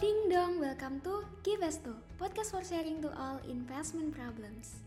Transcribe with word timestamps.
Ding 0.00 0.32
dong, 0.32 0.64
welcome 0.64 0.96
to 1.04 1.28
Givesto, 1.44 1.92
podcast 2.16 2.56
for 2.56 2.64
sharing 2.64 3.04
to 3.04 3.12
all 3.20 3.36
investment 3.44 4.16
problems. 4.16 4.80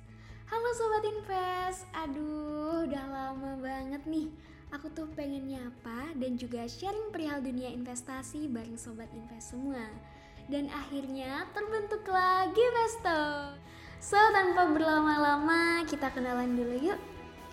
Halo 0.50 0.74
Sobat 0.74 1.06
Invest, 1.06 1.86
aduh 1.94 2.90
udah 2.90 3.06
lama 3.14 3.62
banget 3.62 4.02
nih. 4.10 4.34
Aku 4.74 4.90
tuh 4.90 5.06
pengen 5.14 5.54
nyapa 5.54 6.18
dan 6.18 6.34
juga 6.34 6.66
sharing 6.66 7.14
perihal 7.14 7.46
dunia 7.46 7.70
investasi 7.70 8.50
bareng 8.50 8.74
Sobat 8.74 9.06
Invest 9.14 9.54
semua. 9.54 9.86
Dan 10.50 10.74
akhirnya 10.74 11.46
terbentuklah 11.54 12.50
Givesto 12.50 13.54
So 14.02 14.18
tanpa 14.18 14.66
berlama-lama 14.66 15.86
kita 15.86 16.10
kenalan 16.10 16.58
dulu 16.58 16.90
yuk. 16.90 16.98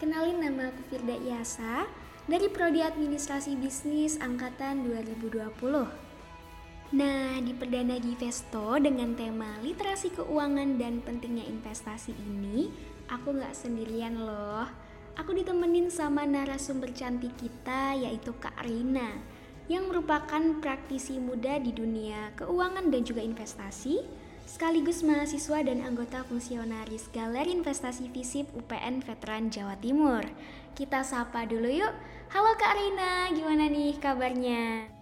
Kenalin 0.01 0.41
nama 0.41 0.73
aku 0.73 0.81
Firda 0.89 1.13
Iasa 1.13 1.85
dari 2.25 2.49
Prodi 2.49 2.81
Administrasi 2.81 3.53
Bisnis 3.61 4.17
Angkatan 4.17 4.89
2020 4.89 6.10
Nah, 6.91 7.39
di 7.39 7.55
perdana 7.55 8.03
Givesto 8.03 8.75
dengan 8.83 9.15
tema 9.15 9.63
literasi 9.63 10.11
keuangan 10.11 10.75
dan 10.75 10.99
pentingnya 10.99 11.47
investasi 11.47 12.11
ini, 12.11 12.67
aku 13.07 13.31
nggak 13.31 13.55
sendirian 13.55 14.19
loh. 14.19 14.67
Aku 15.15 15.31
ditemenin 15.31 15.87
sama 15.87 16.27
narasumber 16.27 16.91
cantik 16.91 17.31
kita 17.39 17.95
yaitu 17.95 18.35
Kak 18.43 18.59
Rina 18.67 19.23
yang 19.71 19.87
merupakan 19.87 20.43
praktisi 20.59 21.23
muda 21.23 21.63
di 21.63 21.71
dunia 21.71 22.35
keuangan 22.35 22.91
dan 22.91 23.07
juga 23.07 23.23
investasi, 23.23 24.03
sekaligus 24.43 25.07
mahasiswa 25.07 25.63
dan 25.63 25.87
anggota 25.87 26.27
fungsionaris 26.27 27.07
Galeri 27.15 27.55
Investasi 27.55 28.11
Visip 28.11 28.51
UPN 28.51 29.07
Veteran 29.07 29.47
Jawa 29.47 29.79
Timur. 29.79 30.27
Kita 30.75 31.07
sapa 31.07 31.47
dulu 31.47 31.71
yuk. 31.71 31.95
Halo 32.35 32.59
Kak 32.59 32.75
Rina, 32.75 33.31
gimana 33.31 33.71
nih 33.71 33.95
kabarnya? 34.03 35.00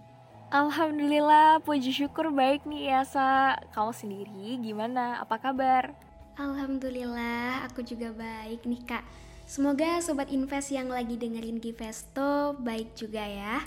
Alhamdulillah, 0.49 1.61
puji 1.61 1.93
syukur 1.93 2.33
baik 2.33 2.65
nih 2.65 2.89
ya 2.89 3.05
Sa. 3.05 3.53
Kamu 3.69 3.93
sendiri 3.93 4.57
gimana? 4.57 5.21
Apa 5.21 5.37
kabar? 5.37 5.93
Alhamdulillah, 6.41 7.69
aku 7.69 7.85
juga 7.85 8.09
baik 8.17 8.65
nih 8.65 8.81
kak. 8.81 9.05
Semoga 9.45 10.01
sobat 10.01 10.33
invest 10.33 10.73
yang 10.73 10.89
lagi 10.89 11.21
dengerin 11.21 11.61
Givesto 11.61 12.57
baik 12.65 12.97
juga 12.97 13.21
ya. 13.21 13.61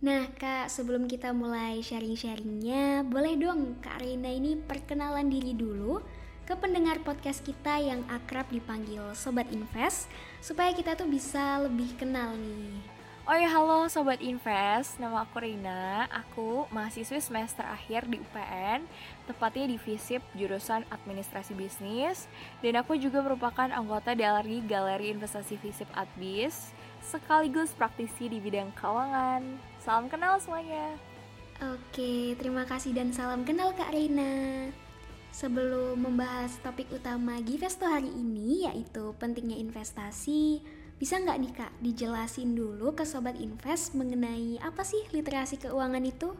Nah 0.00 0.32
kak, 0.32 0.72
sebelum 0.72 1.04
kita 1.12 1.36
mulai 1.36 1.84
sharing-sharingnya, 1.84 3.04
boleh 3.04 3.36
dong 3.36 3.76
kak 3.84 4.00
Reina 4.00 4.32
ini 4.32 4.56
perkenalan 4.56 5.28
diri 5.28 5.52
dulu 5.52 6.00
ke 6.48 6.56
pendengar 6.56 7.04
podcast 7.04 7.44
kita 7.44 7.84
yang 7.84 8.00
akrab 8.08 8.48
dipanggil 8.48 9.12
Sobat 9.12 9.52
Invest, 9.52 10.08
supaya 10.40 10.72
kita 10.72 10.96
tuh 10.96 11.04
bisa 11.04 11.60
lebih 11.68 11.92
kenal 12.00 12.32
nih. 12.32 12.93
Oh 13.24 13.32
ya 13.32 13.48
halo 13.48 13.88
Sobat 13.88 14.20
Invest, 14.20 15.00
nama 15.00 15.24
aku 15.24 15.40
Rina. 15.40 16.04
Aku 16.12 16.68
mahasiswi 16.68 17.24
semester 17.24 17.64
akhir 17.64 18.04
di 18.04 18.20
UPN 18.20 18.84
Tepatnya 19.24 19.64
di 19.64 19.80
FISIP 19.80 20.20
jurusan 20.36 20.84
Administrasi 20.92 21.56
Bisnis. 21.56 22.28
Dan 22.60 22.76
aku 22.76 23.00
juga 23.00 23.24
merupakan 23.24 23.64
anggota 23.72 24.12
dari 24.12 24.60
Galeri 24.68 25.08
Investasi 25.16 25.56
FISIP 25.56 25.88
Adbis 25.96 26.76
Sekaligus 27.00 27.72
praktisi 27.72 28.28
di 28.28 28.44
bidang 28.44 28.76
keuangan. 28.76 29.40
Salam 29.80 30.12
kenal 30.12 30.36
semuanya. 30.36 30.92
Oke, 31.64 32.36
terima 32.36 32.68
kasih 32.68 32.92
dan 32.92 33.08
salam 33.16 33.48
kenal 33.48 33.72
Kak 33.72 33.88
Rina. 33.96 34.68
Sebelum 35.32 35.96
membahas 35.96 36.60
topik 36.60 36.92
utama 36.92 37.40
Givesto 37.40 37.88
hari 37.88 38.12
ini 38.12 38.68
yaitu 38.68 39.16
pentingnya 39.16 39.56
investasi 39.56 40.60
bisa 40.94 41.18
nggak 41.18 41.38
nih 41.42 41.52
kak 41.52 41.72
dijelasin 41.82 42.54
dulu 42.54 42.94
ke 42.94 43.02
sobat 43.02 43.34
invest 43.36 43.98
mengenai 43.98 44.62
apa 44.62 44.86
sih 44.86 45.02
literasi 45.10 45.58
keuangan 45.58 46.04
itu? 46.06 46.32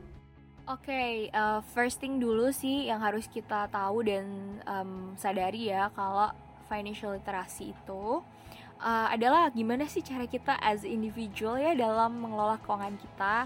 Oke, 0.65 0.89
okay, 0.89 1.11
uh, 1.37 1.61
first 1.77 2.01
thing 2.01 2.17
dulu 2.17 2.49
sih 2.49 2.89
yang 2.89 3.03
harus 3.05 3.29
kita 3.29 3.69
tahu 3.69 4.01
dan 4.09 4.25
um, 4.65 5.13
sadari 5.21 5.69
ya 5.69 5.93
kalau 5.93 6.33
financial 6.73 7.13
literasi 7.13 7.77
itu 7.77 8.25
uh, 8.81 9.07
adalah 9.13 9.53
gimana 9.53 9.85
sih 9.85 10.01
cara 10.01 10.25
kita 10.25 10.57
as 10.65 10.83
individual 10.89 11.61
ya 11.61 11.77
dalam 11.77 12.17
mengelola 12.17 12.57
keuangan 12.65 12.97
kita 12.97 13.37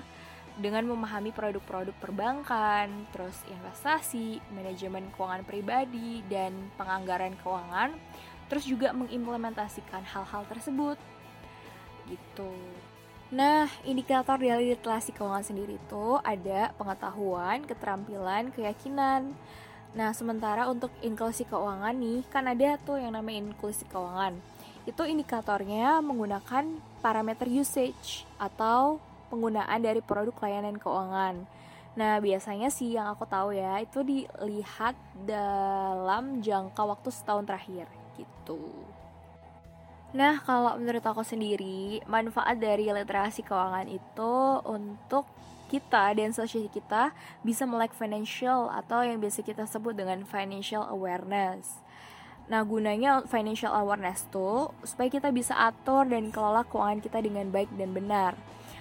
dengan 0.59 0.91
memahami 0.91 1.31
produk-produk 1.31 1.95
perbankan, 2.03 2.91
terus 3.15 3.47
investasi, 3.47 4.43
manajemen 4.51 5.07
keuangan 5.15 5.47
pribadi, 5.47 6.27
dan 6.27 6.51
penganggaran 6.75 7.39
keuangan 7.39 7.95
terus 8.49 8.65
juga 8.65 8.91
mengimplementasikan 8.97 10.03
hal-hal 10.09 10.43
tersebut 10.49 10.97
gitu. 12.09 12.53
Nah, 13.29 13.69
indikator 13.85 14.41
dari 14.41 14.73
literasi 14.73 15.13
keuangan 15.13 15.45
sendiri 15.45 15.77
itu 15.77 16.17
ada 16.25 16.73
pengetahuan, 16.81 17.61
keterampilan, 17.69 18.49
keyakinan. 18.57 19.37
Nah, 19.93 20.17
sementara 20.17 20.65
untuk 20.65 20.89
inklusi 21.05 21.45
keuangan 21.45 21.93
nih, 21.93 22.25
kan 22.33 22.49
ada 22.49 22.81
tuh 22.81 22.97
yang 22.97 23.13
namanya 23.13 23.53
inklusi 23.53 23.85
keuangan. 23.85 24.33
Itu 24.89 25.05
indikatornya 25.05 26.01
menggunakan 26.01 26.81
parameter 27.05 27.45
usage 27.53 28.25
atau 28.41 28.97
penggunaan 29.29 29.85
dari 29.85 30.01
produk 30.01 30.33
layanan 30.41 30.81
keuangan. 30.81 31.45
Nah, 32.01 32.17
biasanya 32.25 32.73
sih 32.73 32.97
yang 32.97 33.13
aku 33.13 33.29
tahu 33.29 33.53
ya, 33.53 33.77
itu 33.85 34.01
dilihat 34.01 34.97
dalam 35.29 36.41
jangka 36.41 36.81
waktu 36.81 37.13
setahun 37.13 37.45
terakhir 37.45 37.98
gitu. 38.19 38.59
Nah, 40.17 40.41
kalau 40.41 40.81
menurut 40.81 41.05
aku 41.05 41.21
sendiri, 41.21 42.01
manfaat 42.09 42.57
dari 42.57 42.89
literasi 42.89 43.45
keuangan 43.45 43.87
itu 43.87 44.35
untuk 44.65 45.29
kita 45.69 46.17
dan 46.17 46.33
sosial 46.33 46.65
kita 46.73 47.13
bisa 47.45 47.69
melek 47.69 47.93
financial 47.93 48.73
atau 48.73 49.05
yang 49.05 49.21
biasa 49.21 49.45
kita 49.45 49.69
sebut 49.69 49.93
dengan 49.93 50.25
financial 50.25 50.89
awareness. 50.89 51.85
Nah, 52.49 52.65
gunanya 52.65 53.29
financial 53.29 53.77
awareness 53.77 54.25
tuh 54.33 54.73
supaya 54.81 55.13
kita 55.13 55.29
bisa 55.29 55.53
atur 55.53 56.09
dan 56.09 56.33
kelola 56.33 56.65
keuangan 56.65 57.05
kita 57.05 57.21
dengan 57.21 57.53
baik 57.53 57.69
dan 57.77 57.93
benar. 57.93 58.33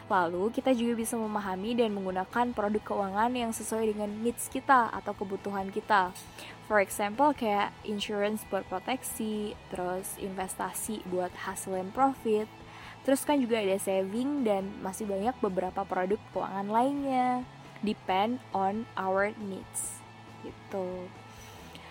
Lalu, 0.08 0.56
kita 0.56 0.72
juga 0.72 0.96
bisa 0.96 1.20
memahami 1.20 1.76
dan 1.76 1.92
menggunakan 1.92 2.56
produk 2.56 2.84
keuangan 2.84 3.32
yang 3.36 3.52
sesuai 3.52 3.92
dengan 3.92 4.08
needs 4.24 4.48
kita 4.48 4.88
atau 4.96 5.12
kebutuhan 5.12 5.68
kita. 5.68 6.16
For 6.72 6.80
example, 6.80 7.36
kayak 7.36 7.76
insurance 7.84 8.44
buat 8.48 8.64
proteksi, 8.72 9.56
terus 9.68 10.16
investasi 10.20 11.04
buat 11.08 11.32
hasil 11.48 11.76
dan 11.76 11.92
profit, 11.92 12.48
terus 13.04 13.24
kan 13.28 13.40
juga 13.40 13.60
ada 13.60 13.76
saving 13.80 14.48
dan 14.48 14.68
masih 14.80 15.08
banyak 15.08 15.36
beberapa 15.44 15.84
produk 15.84 16.20
keuangan 16.32 16.68
lainnya. 16.72 17.44
Depend 17.84 18.40
on 18.56 18.88
our 18.96 19.36
needs. 19.40 20.00
Gitu. 20.44 21.08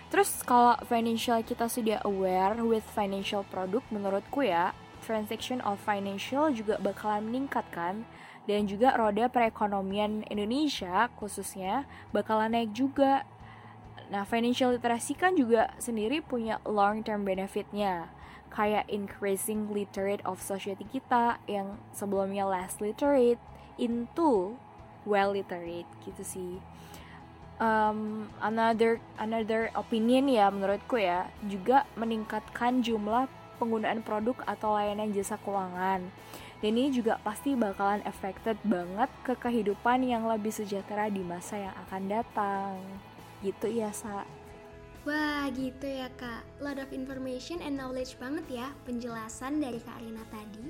Terus 0.07 0.39
kalau 0.41 0.79
financial 0.87 1.41
kita 1.43 1.67
sudah 1.67 1.99
aware 2.07 2.57
with 2.63 2.85
financial 2.95 3.45
product 3.45 3.85
menurutku 3.93 4.45
ya, 4.45 4.71
transaction 5.07 5.63
of 5.63 5.79
financial 5.79 6.51
juga 6.51 6.75
bakalan 6.83 7.31
meningkat 7.31 7.63
kan 7.71 8.03
dan 8.43 8.67
juga 8.67 8.99
roda 8.99 9.31
perekonomian 9.31 10.27
Indonesia 10.27 11.07
khususnya 11.15 11.87
bakalan 12.11 12.51
naik 12.51 12.75
juga. 12.75 13.23
Nah, 14.07 14.23
financial 14.23 14.75
literacy 14.75 15.15
kan 15.15 15.35
juga 15.35 15.71
sendiri 15.79 16.19
punya 16.23 16.59
long 16.67 17.03
term 17.03 17.23
benefitnya 17.23 18.11
kayak 18.51 18.87
increasing 18.87 19.67
literate 19.71 20.23
of 20.23 20.39
society 20.39 20.87
kita 20.87 21.39
yang 21.47 21.75
sebelumnya 21.91 22.47
less 22.47 22.79
literate 22.79 23.39
into 23.75 24.55
well 25.03 25.35
literate 25.35 25.87
gitu 26.03 26.23
sih. 26.23 26.51
Um, 27.57 28.29
another 28.39 29.01
another 29.17 29.73
opinion 29.73 30.29
ya 30.29 30.47
menurutku 30.53 31.01
ya 31.01 31.27
juga 31.41 31.89
meningkatkan 31.97 32.85
jumlah 32.85 33.25
penggunaan 33.57 34.05
produk 34.05 34.37
atau 34.45 34.77
layanan 34.77 35.11
jasa 35.11 35.35
keuangan. 35.41 36.05
Dan 36.57 36.73
ini 36.73 36.89
juga 36.89 37.21
pasti 37.21 37.53
bakalan 37.53 38.01
affected 38.05 38.57
banget 38.65 39.09
ke 39.21 39.37
kehidupan 39.37 40.01
yang 40.01 40.25
lebih 40.25 40.49
sejahtera 40.49 41.05
di 41.09 41.21
masa 41.21 41.69
yang 41.69 41.75
akan 41.85 42.03
datang. 42.09 42.81
Gitu 43.45 43.69
ya, 43.69 43.93
Sa. 43.93 44.25
Wah, 45.05 45.45
gitu 45.53 45.85
ya, 45.85 46.09
Kak. 46.17 46.43
Lot 46.57 46.81
of 46.81 46.89
information 46.89 47.61
and 47.61 47.77
knowledge 47.77 48.17
banget 48.17 48.43
ya 48.49 48.67
penjelasan 48.89 49.61
dari 49.61 49.77
Kak 49.79 50.01
Rina 50.01 50.25
tadi. 50.33 50.67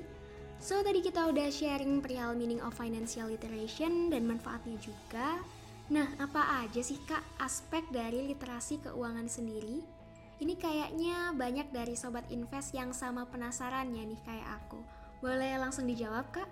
So, 0.60 0.84
tadi 0.84 1.00
kita 1.00 1.26
udah 1.30 1.48
sharing 1.48 2.04
perihal 2.04 2.36
meaning 2.36 2.60
of 2.60 2.76
financial 2.76 3.30
literation 3.30 4.12
dan 4.12 4.28
manfaatnya 4.28 4.76
juga. 4.78 5.40
Nah, 5.88 6.06
apa 6.20 6.62
aja 6.62 6.84
sih 6.84 7.00
Kak 7.08 7.40
aspek 7.40 7.80
dari 7.88 8.28
literasi 8.28 8.84
keuangan 8.84 9.24
sendiri? 9.24 9.97
Ini 10.38 10.54
kayaknya 10.54 11.34
banyak 11.34 11.74
dari 11.74 11.98
sobat 11.98 12.22
invest 12.30 12.70
yang 12.70 12.94
sama 12.94 13.26
penasarannya 13.26 14.06
nih 14.06 14.20
kayak 14.22 14.48
aku. 14.62 14.78
Boleh 15.18 15.58
langsung 15.58 15.82
dijawab, 15.90 16.30
Kak? 16.30 16.46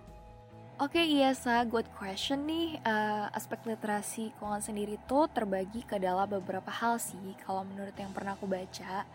Oke, 0.77 1.01
okay, 1.01 1.07
iya, 1.07 1.33
Sa. 1.33 1.63
Good 1.63 1.87
question 1.95 2.51
nih. 2.51 2.83
Uh, 2.83 3.31
aspek 3.31 3.63
literasi 3.65 4.35
keuangan 4.37 4.61
sendiri 4.61 4.99
tuh 5.07 5.31
terbagi 5.31 5.87
ke 5.87 5.97
dalam 6.03 6.27
beberapa 6.27 6.69
hal 6.69 6.99
sih, 6.99 7.33
kalau 7.47 7.63
menurut 7.63 7.95
yang 7.95 8.11
pernah 8.11 8.35
aku 8.35 8.51
baca. 8.51 9.07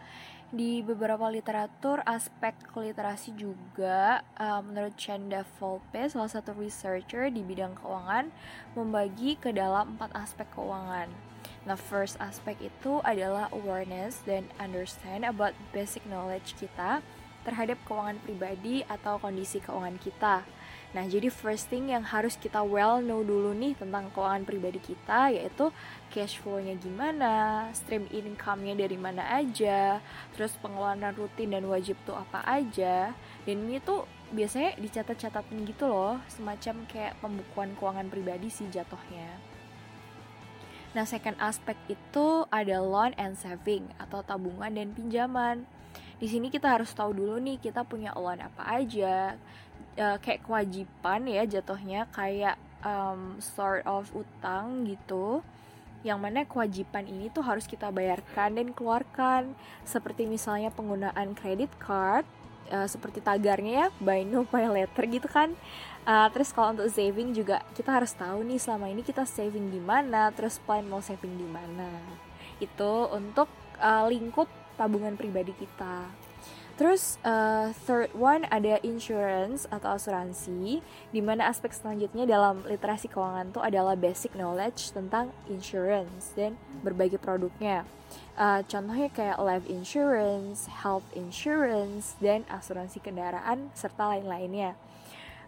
Di 0.51 0.83
beberapa 0.83 1.31
literatur 1.31 2.03
aspek 2.03 2.51
literasi 2.75 3.31
juga 3.39 4.19
uh, 4.35 4.59
menurut 4.59 4.91
Chanda 4.99 5.47
Volpe 5.55 6.11
salah 6.11 6.27
satu 6.27 6.51
researcher 6.59 7.31
di 7.31 7.39
bidang 7.39 7.71
keuangan 7.79 8.27
membagi 8.75 9.39
ke 9.39 9.55
dalam 9.55 9.95
empat 9.95 10.11
aspek 10.11 10.43
keuangan. 10.51 11.07
Nah, 11.63 11.79
first 11.79 12.19
aspek 12.19 12.59
itu 12.59 12.99
adalah 13.07 13.47
awareness 13.55 14.19
dan 14.27 14.43
understand 14.59 15.23
about 15.23 15.55
basic 15.71 16.03
knowledge 16.03 16.59
kita 16.59 16.99
terhadap 17.47 17.79
keuangan 17.87 18.19
pribadi 18.19 18.83
atau 18.91 19.23
kondisi 19.23 19.63
keuangan 19.63 19.97
kita. 20.03 20.43
Nah, 20.91 21.07
jadi 21.07 21.31
first 21.31 21.71
thing 21.71 21.87
yang 21.87 22.03
harus 22.03 22.35
kita 22.35 22.59
well 22.59 22.99
know 22.99 23.23
dulu 23.23 23.55
nih 23.55 23.79
tentang 23.79 24.11
keuangan 24.11 24.43
pribadi 24.43 24.83
kita 24.83 25.31
yaitu 25.31 25.71
cash 26.11 26.35
flow-nya 26.43 26.75
gimana, 26.75 27.67
stream 27.71 28.11
income-nya 28.11 28.75
dari 28.75 28.99
mana 28.99 29.23
aja, 29.39 30.03
terus 30.35 30.51
pengeluaran 30.59 31.15
rutin 31.15 31.55
dan 31.55 31.63
wajib 31.71 31.95
tuh 32.03 32.19
apa 32.19 32.43
aja. 32.43 33.15
Dan 33.47 33.71
ini 33.71 33.79
tuh 33.79 34.03
biasanya 34.35 34.75
dicatat-catatin 34.83 35.63
gitu 35.63 35.87
loh, 35.87 36.19
semacam 36.27 36.83
kayak 36.91 37.15
pembukuan 37.23 37.71
keuangan 37.79 38.11
pribadi 38.11 38.51
sih 38.51 38.67
jatuhnya. 38.67 39.31
Nah, 40.91 41.07
second 41.07 41.39
aspek 41.39 41.79
itu 41.87 42.43
ada 42.51 42.83
loan 42.83 43.15
and 43.15 43.39
saving 43.39 43.87
atau 43.95 44.27
tabungan 44.27 44.75
dan 44.75 44.91
pinjaman. 44.91 45.63
Di 46.19 46.27
sini 46.27 46.51
kita 46.51 46.67
harus 46.67 46.91
tahu 46.91 47.15
dulu 47.15 47.39
nih 47.39 47.57
kita 47.63 47.87
punya 47.87 48.11
loan 48.11 48.43
apa 48.43 48.75
aja, 48.75 49.39
uh, 49.97 50.17
kayak 50.19 50.45
kewajiban 50.45 51.27
ya 51.27 51.43
jatuhnya 51.47 52.07
kayak 52.13 52.55
um, 52.85 53.39
sort 53.41 53.83
of 53.87 54.07
utang 54.13 54.85
gitu 54.85 55.41
yang 56.01 56.17
mana 56.17 56.49
kewajiban 56.49 57.05
ini 57.05 57.29
tuh 57.29 57.45
harus 57.45 57.69
kita 57.69 57.93
bayarkan 57.93 58.57
dan 58.57 58.67
keluarkan. 58.73 59.53
Seperti 59.85 60.25
misalnya 60.25 60.73
penggunaan 60.73 61.37
credit 61.37 61.69
card 61.77 62.25
uh, 62.73 62.87
seperti 62.89 63.21
tagarnya 63.21 63.85
ya 63.85 63.87
buy 64.01 64.25
no 64.25 64.47
pay 64.47 64.65
later 64.65 65.03
gitu 65.05 65.27
kan. 65.29 65.53
Uh, 66.01 66.25
terus 66.33 66.49
kalau 66.49 66.73
untuk 66.73 66.89
saving 66.89 67.37
juga 67.37 67.61
kita 67.77 67.93
harus 67.93 68.17
tahu 68.17 68.41
nih 68.41 68.57
selama 68.57 68.89
ini 68.89 69.05
kita 69.05 69.21
saving 69.21 69.69
di 69.69 69.77
mana 69.77 70.33
terus 70.33 70.57
plan 70.57 70.81
mau 70.89 71.03
saving 71.03 71.37
di 71.37 71.45
mana. 71.45 71.89
Itu 72.57 73.11
untuk 73.13 73.45
uh, 73.77 74.09
lingkup 74.09 74.49
tabungan 74.79 75.13
pribadi 75.13 75.53
kita 75.53 76.09
Terus 76.79 77.21
uh, 77.21 77.75
third 77.85 78.09
one 78.17 78.47
ada 78.49 78.81
insurance 78.81 79.69
atau 79.69 79.95
asuransi, 79.95 80.81
di 81.13 81.21
mana 81.21 81.51
aspek 81.51 81.69
selanjutnya 81.69 82.25
dalam 82.25 82.65
literasi 82.65 83.05
keuangan 83.05 83.53
itu 83.53 83.61
adalah 83.61 83.93
basic 83.93 84.33
knowledge 84.33 84.89
tentang 84.89 85.29
insurance 85.45 86.33
dan 86.33 86.57
berbagai 86.81 87.21
produknya. 87.21 87.85
Uh, 88.33 88.65
contohnya 88.65 89.07
kayak 89.13 89.37
life 89.37 89.67
insurance, 89.69 90.65
health 90.81 91.05
insurance, 91.13 92.17
dan 92.17 92.47
asuransi 92.49 92.97
kendaraan 92.97 93.69
serta 93.77 94.17
lain-lainnya. 94.17 94.73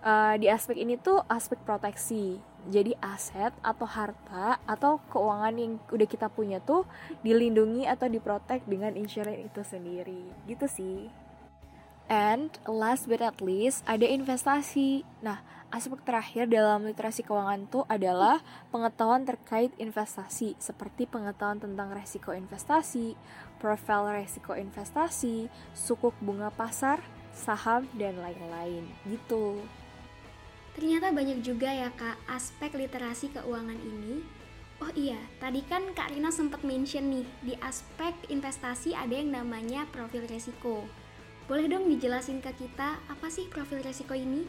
Uh, 0.04 0.36
di 0.36 0.52
aspek 0.52 0.84
ini 0.84 1.00
tuh 1.00 1.24
aspek 1.32 1.56
proteksi. 1.64 2.36
Jadi 2.68 2.92
aset 3.00 3.56
atau 3.64 3.88
harta 3.88 4.60
atau 4.68 5.00
keuangan 5.08 5.56
yang 5.56 5.80
udah 5.92 6.08
kita 6.08 6.28
punya 6.28 6.60
tuh 6.60 6.84
dilindungi 7.24 7.88
atau 7.88 8.12
diprotek 8.12 8.68
dengan 8.68 9.00
insurance 9.00 9.48
itu 9.48 9.62
sendiri. 9.64 10.24
Gitu 10.44 10.68
sih. 10.68 11.08
And 12.12 12.52
last 12.68 13.08
but 13.08 13.24
not 13.24 13.40
least, 13.40 13.88
ada 13.88 14.04
investasi. 14.04 15.08
Nah, 15.24 15.40
aspek 15.72 16.04
terakhir 16.04 16.52
dalam 16.52 16.84
literasi 16.84 17.24
keuangan 17.24 17.64
itu 17.64 17.88
adalah 17.88 18.44
pengetahuan 18.76 19.24
terkait 19.24 19.72
investasi, 19.80 20.60
seperti 20.60 21.08
pengetahuan 21.08 21.64
tentang 21.64 21.96
resiko 21.96 22.36
investasi, 22.36 23.16
profil 23.56 24.12
resiko 24.12 24.52
investasi, 24.52 25.48
sukuk 25.72 26.14
bunga 26.20 26.52
pasar, 26.52 27.00
saham, 27.32 27.88
dan 27.96 28.20
lain-lain. 28.20 28.84
Gitu. 29.08 29.64
Ternyata 30.74 31.14
banyak 31.14 31.46
juga 31.46 31.70
ya 31.70 31.94
kak 31.94 32.18
aspek 32.26 32.74
literasi 32.74 33.30
keuangan 33.34 33.78
ini. 33.78 34.26
Oh 34.82 34.92
iya, 34.98 35.16
tadi 35.40 35.64
kan 35.64 35.96
Kak 35.96 36.12
Rina 36.12 36.28
sempat 36.28 36.66
mention 36.68 37.08
nih, 37.08 37.28
di 37.40 37.54
aspek 37.64 38.12
investasi 38.28 38.92
ada 38.92 39.16
yang 39.16 39.32
namanya 39.32 39.88
profil 39.94 40.28
resiko. 40.28 40.84
Boleh 41.48 41.72
dong 41.72 41.88
dijelasin 41.88 42.44
ke 42.44 42.52
kita 42.58 43.00
apa 43.08 43.28
sih 43.32 43.48
profil 43.48 43.80
resiko 43.80 44.12
ini? 44.12 44.44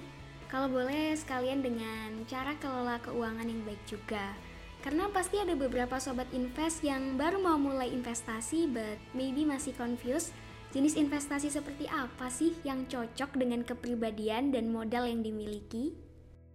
Kalau 0.51 0.67
boleh 0.67 1.15
sekalian 1.15 1.63
dengan 1.63 2.19
cara 2.27 2.55
kelola 2.59 2.99
keuangan 3.03 3.47
yang 3.47 3.63
baik 3.63 3.83
juga. 3.87 4.35
Karena 4.83 5.07
pasti 5.11 5.41
ada 5.41 5.57
beberapa 5.57 5.97
sobat 6.03 6.29
invest 6.35 6.83
yang 6.83 7.15
baru 7.15 7.41
mau 7.41 7.57
mulai 7.57 7.95
investasi 7.95 8.69
but 8.69 9.01
maybe 9.17 9.47
masih 9.49 9.73
confused 9.79 10.35
jenis 10.77 10.99
investasi 10.99 11.49
seperti 11.49 11.87
apa 11.87 12.27
sih 12.27 12.59
yang 12.67 12.85
cocok 12.91 13.39
dengan 13.39 13.63
kepribadian 13.65 14.51
dan 14.51 14.69
modal 14.69 15.07
yang 15.07 15.23
dimiliki? 15.23 16.04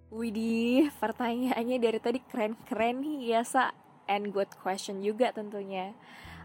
Widih, 0.10 0.90
pertanyaannya 0.98 1.78
dari 1.78 2.02
tadi 2.02 2.18
keren-keren 2.18 2.98
nih 2.98 3.30
ya, 3.30 3.42
Sa. 3.46 3.70
And 4.10 4.34
good 4.34 4.50
question 4.58 5.06
juga 5.06 5.30
tentunya. 5.30 5.94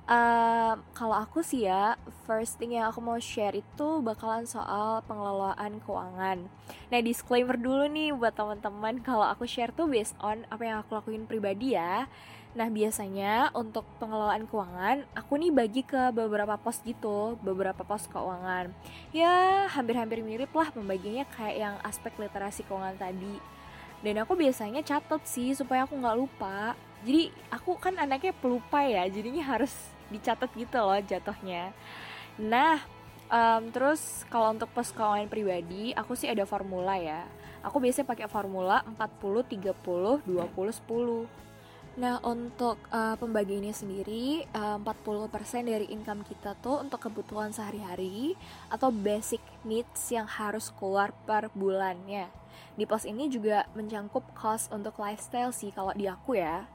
Um, 0.05 0.85
kalau 0.93 1.17
aku 1.17 1.41
sih 1.41 1.65
ya, 1.65 1.97
first 2.29 2.61
thing 2.61 2.77
yang 2.77 2.93
aku 2.93 3.01
mau 3.01 3.17
share 3.17 3.57
itu 3.57 4.05
bakalan 4.05 4.45
soal 4.45 5.01
pengelolaan 5.09 5.81
keuangan. 5.81 6.45
Nah, 6.93 7.01
disclaimer 7.01 7.57
dulu 7.57 7.89
nih 7.89 8.13
buat 8.13 8.37
teman-teman 8.37 9.01
kalau 9.01 9.25
aku 9.25 9.49
share 9.49 9.73
tuh 9.73 9.89
based 9.89 10.13
on 10.21 10.45
apa 10.53 10.61
yang 10.61 10.77
aku 10.85 11.01
lakuin 11.01 11.25
pribadi 11.25 11.73
ya. 11.73 12.05
Nah, 12.53 12.69
biasanya 12.69 13.49
untuk 13.57 13.89
pengelolaan 13.97 14.45
keuangan, 14.45 15.09
aku 15.17 15.41
nih 15.41 15.57
bagi 15.57 15.89
ke 15.89 16.13
beberapa 16.13 16.61
pos 16.61 16.85
gitu, 16.85 17.41
beberapa 17.41 17.81
pos 17.81 18.05
keuangan. 18.13 18.77
Ya, 19.17 19.73
hampir-hampir 19.73 20.21
mirip 20.21 20.53
lah 20.53 20.69
pembagiannya 20.69 21.25
kayak 21.33 21.57
yang 21.57 21.77
aspek 21.81 22.13
literasi 22.21 22.61
keuangan 22.69 23.01
tadi. 23.01 23.54
Dan 24.05 24.21
aku 24.21 24.37
biasanya 24.37 24.85
catat 24.85 25.25
sih 25.25 25.57
supaya 25.57 25.89
aku 25.89 25.97
nggak 25.97 26.19
lupa. 26.21 26.77
Jadi 27.09 27.33
aku 27.49 27.81
kan 27.81 27.97
anaknya 27.97 28.37
pelupa 28.37 28.85
ya, 28.85 29.09
jadinya 29.09 29.57
harus 29.57 29.73
dicatat 30.13 30.51
gitu 30.55 30.77
loh 30.79 31.01
jatuhnya 31.01 31.73
nah 32.35 32.83
um, 33.31 33.71
terus 33.71 34.27
kalau 34.29 34.53
untuk 34.53 34.71
keuangan 34.75 35.31
pribadi 35.31 35.95
aku 35.95 36.19
sih 36.19 36.29
ada 36.29 36.43
formula 36.45 36.99
ya 36.99 37.27
aku 37.63 37.79
biasanya 37.79 38.11
pakai 38.11 38.27
formula 38.27 38.83
40 38.95 39.73
30 39.73 40.27
20 40.27 40.27
10 40.27 41.43
Nah 41.95 42.19
untuk 42.27 42.75
uh, 42.91 43.15
pembagi 43.15 43.63
ini 43.63 43.71
sendiri 43.71 44.43
uh, 44.51 44.83
40% 44.83 45.31
dari 45.63 45.87
income 45.95 46.27
kita 46.27 46.59
tuh 46.59 46.83
untuk 46.83 47.07
kebutuhan 47.07 47.55
sehari-hari 47.55 48.35
atau 48.67 48.91
basic 48.91 49.39
needs 49.63 50.11
yang 50.11 50.27
harus 50.27 50.75
keluar 50.75 51.15
per 51.23 51.55
bulannya. 51.55 52.27
Di 52.75 52.85
pos 52.85 53.07
ini 53.07 53.31
juga 53.31 53.67
mencangkup 53.79 54.35
cost 54.35 54.71
untuk 54.75 54.99
lifestyle 54.99 55.55
sih 55.55 55.71
kalau 55.71 55.95
di 55.95 56.11
aku 56.11 56.39
ya. 56.39 56.67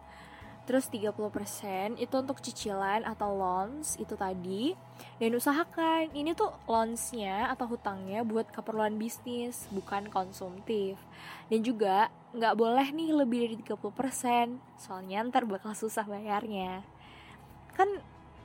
Terus 0.69 0.85
30% 0.93 1.97
itu 1.97 2.13
untuk 2.13 2.37
cicilan 2.45 3.01
atau 3.01 3.33
loans 3.33 3.97
itu 3.97 4.13
tadi. 4.13 4.77
Dan 5.17 5.33
usahakan 5.33 6.13
ini 6.13 6.37
tuh 6.37 6.53
loansnya 6.69 7.49
atau 7.49 7.65
hutangnya 7.73 8.21
buat 8.21 8.53
keperluan 8.53 9.01
bisnis 9.01 9.65
bukan 9.73 10.13
konsumtif. 10.13 11.01
Dan 11.49 11.65
juga 11.65 12.13
nggak 12.37 12.53
boleh 12.53 12.87
nih 12.93 13.09
lebih 13.17 13.49
dari 13.49 13.55
30% 13.65 14.61
Soalnya 14.77 15.25
ntar 15.25 15.49
bakal 15.49 15.73
susah 15.73 16.05
bayarnya. 16.05 16.85
Kan 17.73 17.89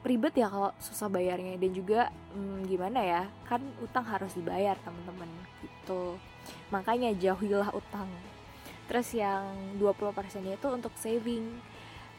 ribet 0.05 0.37
ya 0.37 0.53
kalau 0.53 0.71
susah 0.77 1.09
bayarnya 1.09 1.57
dan 1.57 1.71
juga 1.73 2.01
hmm, 2.37 2.69
gimana 2.69 3.01
ya 3.01 3.23
kan 3.49 3.65
utang 3.81 4.05
harus 4.05 4.37
dibayar 4.37 4.77
teman-teman 4.85 5.27
gitu 5.65 6.21
makanya 6.69 7.13
jauhilah 7.15 7.71
utang 7.75 8.09
terus 8.85 9.13
yang 9.17 9.57
20% 9.81 10.13
itu 10.45 10.69
untuk 10.69 10.93
saving 11.01 11.61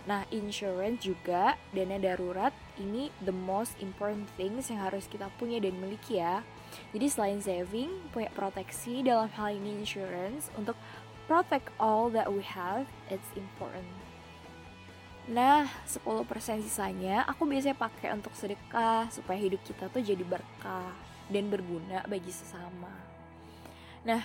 Nah, 0.05 0.21
insurance 0.29 1.01
juga 1.01 1.57
dana 1.73 1.97
darurat 1.97 2.53
ini 2.77 3.09
the 3.25 3.33
most 3.33 3.73
important 3.81 4.29
things 4.37 4.69
yang 4.69 4.85
harus 4.85 5.09
kita 5.09 5.33
punya 5.41 5.57
dan 5.57 5.73
miliki 5.81 6.21
ya. 6.21 6.45
Jadi 6.93 7.09
selain 7.09 7.41
saving, 7.41 7.89
punya 8.13 8.29
proteksi 8.37 9.01
dalam 9.01 9.33
hal 9.33 9.57
ini 9.57 9.81
insurance 9.81 10.53
untuk 10.53 10.77
protect 11.25 11.73
all 11.81 12.13
that 12.13 12.29
we 12.29 12.45
have, 12.45 12.85
it's 13.09 13.33
important. 13.33 13.89
Nah, 15.25 15.65
10% 15.89 16.05
sisanya 16.61 17.25
aku 17.25 17.49
biasanya 17.49 17.73
pakai 17.73 18.13
untuk 18.13 18.37
sedekah 18.37 19.09
supaya 19.09 19.41
hidup 19.41 19.57
kita 19.65 19.89
tuh 19.89 20.05
jadi 20.05 20.21
berkah 20.21 20.93
dan 21.33 21.49
berguna 21.49 22.05
bagi 22.05 22.29
sesama. 22.29 23.14
Nah, 24.05 24.21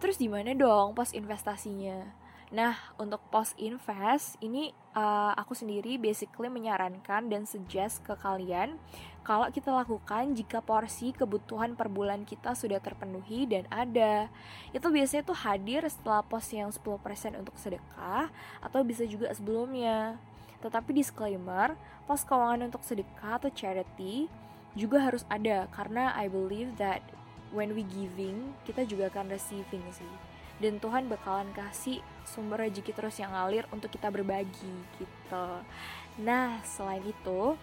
terus 0.00 0.16
gimana 0.16 0.56
dong 0.56 0.96
pas 0.96 1.12
investasinya? 1.12 2.08
Nah, 2.48 2.80
untuk 2.96 3.20
post 3.28 3.52
invest 3.60 4.40
ini 4.40 4.72
uh, 4.96 5.36
aku 5.36 5.52
sendiri 5.52 6.00
basically 6.00 6.48
menyarankan 6.48 7.28
dan 7.28 7.44
suggest 7.44 8.00
ke 8.08 8.16
kalian 8.16 8.80
kalau 9.20 9.44
kita 9.52 9.68
lakukan 9.68 10.32
jika 10.32 10.64
porsi 10.64 11.12
kebutuhan 11.12 11.76
per 11.76 11.92
bulan 11.92 12.24
kita 12.24 12.56
sudah 12.56 12.80
terpenuhi 12.80 13.44
dan 13.44 13.68
ada. 13.68 14.32
Itu 14.72 14.88
biasanya 14.88 15.28
tuh 15.28 15.36
hadir 15.36 15.84
setelah 15.92 16.24
pos 16.24 16.48
yang 16.48 16.72
10% 16.72 17.36
untuk 17.36 17.52
sedekah 17.60 18.32
atau 18.64 18.80
bisa 18.80 19.04
juga 19.04 19.28
sebelumnya. 19.36 20.16
Tetapi 20.64 20.96
disclaimer, 20.96 21.76
pos 22.08 22.24
keuangan 22.24 22.72
untuk 22.72 22.80
sedekah 22.80 23.36
atau 23.36 23.52
charity 23.52 24.32
juga 24.72 25.04
harus 25.04 25.28
ada 25.28 25.68
karena 25.76 26.16
I 26.16 26.32
believe 26.32 26.80
that 26.80 27.04
when 27.52 27.72
we 27.72 27.84
giving 27.88 28.52
kita 28.64 28.84
juga 28.84 29.08
akan 29.12 29.32
receiving 29.32 29.84
sih 29.92 30.14
dan 30.58 30.82
Tuhan 30.82 31.06
bakalan 31.06 31.50
kasih 31.54 32.02
sumber 32.26 32.66
rezeki 32.66 32.92
terus 32.92 33.16
yang 33.22 33.30
ngalir 33.30 33.64
untuk 33.70 33.94
kita 33.94 34.10
berbagi 34.10 34.74
gitu. 34.98 35.46
Nah 36.18 36.58
selain 36.66 37.06
itu 37.06 37.54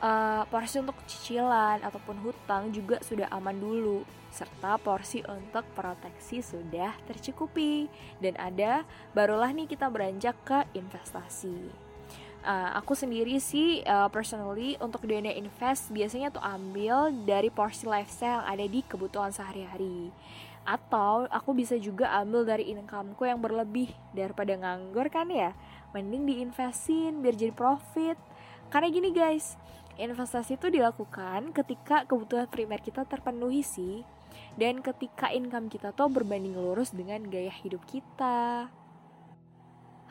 uh, 0.00 0.42
porsi 0.48 0.80
untuk 0.80 0.96
cicilan 1.04 1.84
ataupun 1.84 2.16
hutang 2.24 2.72
juga 2.72 2.96
sudah 3.04 3.28
aman 3.28 3.56
dulu 3.60 4.02
serta 4.32 4.78
porsi 4.80 5.20
untuk 5.26 5.66
proteksi 5.74 6.40
sudah 6.40 6.94
tercukupi 7.04 7.90
dan 8.22 8.38
ada 8.40 8.86
barulah 9.12 9.52
nih 9.52 9.68
kita 9.68 9.92
beranjak 9.92 10.38
ke 10.46 10.64
investasi. 10.72 11.89
Uh, 12.40 12.72
aku 12.72 12.96
sendiri 12.96 13.36
sih 13.36 13.84
uh, 13.84 14.08
personally 14.08 14.72
untuk 14.80 15.04
dana 15.04 15.28
invest 15.28 15.92
biasanya 15.92 16.32
tuh 16.32 16.40
ambil 16.40 17.12
dari 17.28 17.52
porsi 17.52 17.84
lifestyle 17.84 18.40
yang 18.40 18.46
ada 18.48 18.64
di 18.64 18.80
kebutuhan 18.80 19.28
sehari-hari. 19.28 20.08
Atau 20.64 21.28
aku 21.28 21.52
bisa 21.52 21.76
juga 21.76 22.08
ambil 22.16 22.48
dari 22.48 22.72
incomeku 22.72 23.28
yang 23.28 23.44
berlebih 23.44 23.92
daripada 24.16 24.56
nganggur 24.56 25.12
kan 25.12 25.28
ya. 25.28 25.52
Mending 25.92 26.24
diinvestin 26.24 27.20
biar 27.20 27.36
jadi 27.36 27.52
profit. 27.52 28.16
Karena 28.72 28.88
gini 28.88 29.12
guys 29.12 29.60
investasi 30.00 30.56
itu 30.56 30.72
dilakukan 30.72 31.52
ketika 31.52 32.08
kebutuhan 32.08 32.48
primer 32.48 32.80
kita 32.80 33.04
terpenuhi 33.04 33.60
sih. 33.60 34.00
Dan 34.56 34.80
ketika 34.80 35.28
income 35.28 35.68
kita 35.68 35.92
tuh 35.92 36.08
berbanding 36.08 36.56
lurus 36.56 36.96
dengan 36.96 37.20
gaya 37.28 37.52
hidup 37.52 37.84
kita 37.84 38.72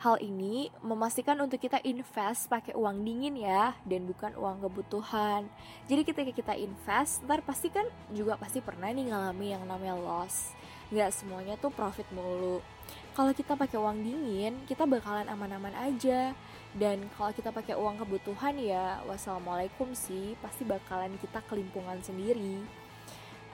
Hal 0.00 0.16
ini 0.24 0.72
memastikan 0.80 1.36
untuk 1.44 1.60
kita 1.60 1.76
invest 1.84 2.48
pakai 2.48 2.72
uang 2.72 3.04
dingin 3.04 3.36
ya 3.36 3.76
dan 3.84 4.08
bukan 4.08 4.32
uang 4.32 4.64
kebutuhan. 4.64 5.44
Jadi 5.92 6.08
ketika 6.08 6.32
kita 6.32 6.54
invest, 6.56 7.20
ntar 7.28 7.44
pasti 7.44 7.68
kan 7.68 7.84
juga 8.08 8.40
pasti 8.40 8.64
pernah 8.64 8.88
nih 8.88 9.12
ngalami 9.12 9.52
yang 9.52 9.68
namanya 9.68 10.00
loss. 10.00 10.56
Nggak 10.88 11.12
semuanya 11.12 11.60
tuh 11.60 11.68
profit 11.68 12.08
mulu. 12.16 12.64
Kalau 13.12 13.36
kita 13.36 13.52
pakai 13.60 13.76
uang 13.76 14.00
dingin, 14.00 14.56
kita 14.64 14.88
bakalan 14.88 15.28
aman-aman 15.28 15.76
aja. 15.76 16.32
Dan 16.72 17.04
kalau 17.20 17.36
kita 17.36 17.52
pakai 17.52 17.76
uang 17.76 18.00
kebutuhan 18.00 18.56
ya, 18.56 19.04
wassalamualaikum 19.04 19.92
sih, 19.92 20.32
pasti 20.40 20.64
bakalan 20.64 21.12
kita 21.20 21.44
kelimpungan 21.44 22.00
sendiri. 22.00 22.56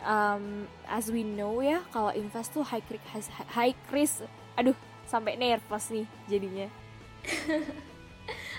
Um, 0.06 0.70
as 0.86 1.10
we 1.10 1.26
know 1.26 1.58
ya, 1.58 1.82
kalau 1.90 2.14
invest 2.14 2.54
tuh 2.54 2.62
high 2.62 2.86
risk, 2.86 3.34
high 3.50 3.74
risk, 3.90 4.22
aduh 4.54 4.78
sampai 5.06 5.38
nervous 5.38 5.88
nih 5.94 6.06
jadinya. 6.26 6.68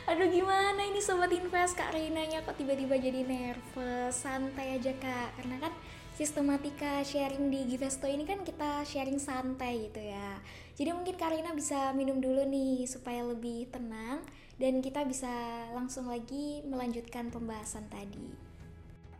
Aduh 0.08 0.32
gimana 0.32 0.80
ini 0.88 1.04
sobat 1.04 1.36
invest? 1.36 1.75
Kak 1.75 1.92
Reinanya 1.92 2.39
kok 2.48 2.56
tiba-tiba 2.56 2.96
jadi 2.96 3.27
nervous? 3.27 4.16
Santai 4.16 4.80
aja 4.80 4.96
Kak. 4.96 5.36
Karena 5.36 5.68
kan 5.68 5.75
sistematika 6.16 7.04
sharing 7.04 7.51
di 7.51 7.68
Givesto 7.68 8.08
ini 8.08 8.24
kan 8.24 8.48
kita 8.48 8.88
sharing 8.88 9.20
santai 9.20 9.92
gitu 9.92 10.00
ya. 10.00 10.39
Jadi 10.80 10.96
mungkin 10.96 11.20
Kak 11.20 11.36
Reina 11.36 11.51
bisa 11.51 11.92
minum 11.92 12.24
dulu 12.24 12.48
nih 12.48 12.88
supaya 12.88 13.20
lebih 13.27 13.68
tenang 13.68 14.24
Dan 14.58 14.82
kita 14.82 15.06
bisa 15.06 15.30
langsung 15.77 16.10
lagi 16.10 16.66
melanjutkan 16.66 17.30
pembahasan 17.30 17.86
tadi. 17.94 18.34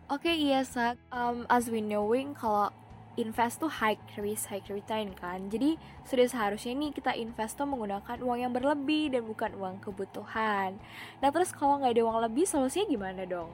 Oke 0.10 0.32
okay, 0.32 0.36
iya 0.40 0.66
Sak, 0.66 0.98
um, 1.14 1.46
as 1.52 1.70
we 1.70 1.84
knowing 1.84 2.34
kalau 2.34 2.74
invest 3.18 3.58
tuh 3.58 3.68
high 3.68 3.98
risk 4.22 4.54
high 4.54 4.64
return 4.70 5.12
kan. 5.18 5.50
Jadi 5.50 5.76
sudah 6.06 6.30
seharusnya 6.30 6.78
nih 6.78 6.94
kita 6.94 7.18
invest 7.18 7.58
tuh 7.58 7.66
menggunakan 7.66 8.22
uang 8.22 8.40
yang 8.40 8.54
berlebih 8.54 9.12
dan 9.12 9.26
bukan 9.26 9.52
uang 9.58 9.82
kebutuhan. 9.82 10.78
Nah 11.20 11.30
terus 11.34 11.50
kalau 11.50 11.82
nggak 11.82 11.98
ada 11.98 12.04
uang 12.06 12.20
lebih 12.30 12.46
solusinya 12.46 12.86
gimana 12.88 13.26
dong? 13.26 13.50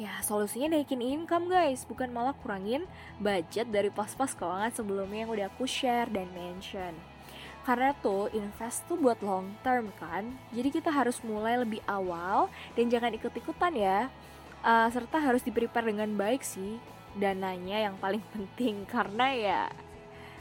Ya, 0.00 0.16
solusinya 0.24 0.72
naikin 0.72 1.04
income 1.04 1.52
guys, 1.52 1.84
bukan 1.84 2.08
malah 2.08 2.32
kurangin 2.32 2.88
budget 3.20 3.68
dari 3.68 3.92
pos-pos 3.92 4.32
keuangan 4.32 4.72
sebelumnya 4.72 5.28
yang 5.28 5.32
udah 5.34 5.46
aku 5.52 5.68
share 5.68 6.08
dan 6.08 6.24
mention. 6.32 6.96
Karena 7.68 7.92
tuh 8.00 8.32
invest 8.32 8.88
tuh 8.88 8.96
buat 8.96 9.20
long 9.20 9.52
term 9.60 9.92
kan, 10.00 10.40
jadi 10.56 10.72
kita 10.72 10.88
harus 10.88 11.20
mulai 11.20 11.60
lebih 11.60 11.84
awal 11.84 12.48
dan 12.72 12.88
jangan 12.88 13.12
ikut-ikutan 13.12 13.76
ya. 13.76 14.08
Uh, 14.64 14.88
serta 14.88 15.20
harus 15.20 15.44
di 15.44 15.52
prepare 15.52 15.88
dengan 15.88 16.08
baik 16.16 16.44
sih 16.44 16.80
dananya 17.18 17.90
yang 17.90 17.96
paling 17.98 18.22
penting. 18.34 18.84
Karena 18.86 19.26
ya 19.34 19.62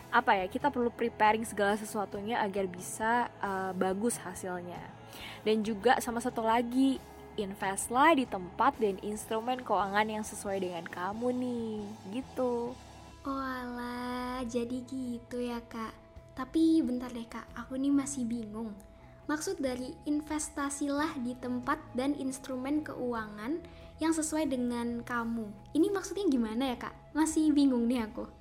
apa 0.10 0.34
ya 0.34 0.50
kita 0.50 0.74
perlu 0.74 0.90
preparing 0.90 1.46
segala 1.46 1.78
sesuatunya 1.78 2.42
agar 2.42 2.66
bisa 2.66 3.30
uh, 3.42 3.72
bagus 3.78 4.18
hasilnya. 4.22 4.82
Dan 5.46 5.62
juga 5.66 5.98
sama 6.02 6.20
satu 6.20 6.42
lagi 6.42 6.98
investlah 7.40 8.18
di 8.18 8.28
tempat 8.28 8.76
dan 8.82 9.00
instrumen 9.00 9.64
keuangan 9.64 10.08
yang 10.10 10.26
sesuai 10.26 10.60
dengan 10.60 10.86
kamu 10.86 11.28
nih. 11.40 11.80
Gitu. 12.20 12.76
Oh 13.24 13.40
alah 13.40 14.44
jadi 14.48 14.84
gitu 14.88 15.40
ya 15.40 15.64
kak. 15.68 15.94
Tapi 16.36 16.84
bentar 16.84 17.12
deh 17.12 17.28
kak. 17.28 17.48
Aku 17.56 17.76
nih 17.80 17.92
masih 17.92 18.28
bingung. 18.28 18.76
Maksud 19.30 19.62
dari 19.62 19.94
investasilah 20.10 21.22
di 21.22 21.38
tempat 21.38 21.78
dan 21.94 22.18
instrumen 22.18 22.82
keuangan 22.82 23.62
yang 24.00 24.15
sesuai 24.15 24.48
dengan 24.48 25.03
kamu. 25.03 25.51
Ini 25.75 25.88
maksudnya 25.91 26.25
gimana 26.32 26.72
ya 26.72 26.77
kak? 26.79 26.96
Masih 27.12 27.51
bingung 27.51 27.86
nih 27.86 28.08
aku. 28.08 28.39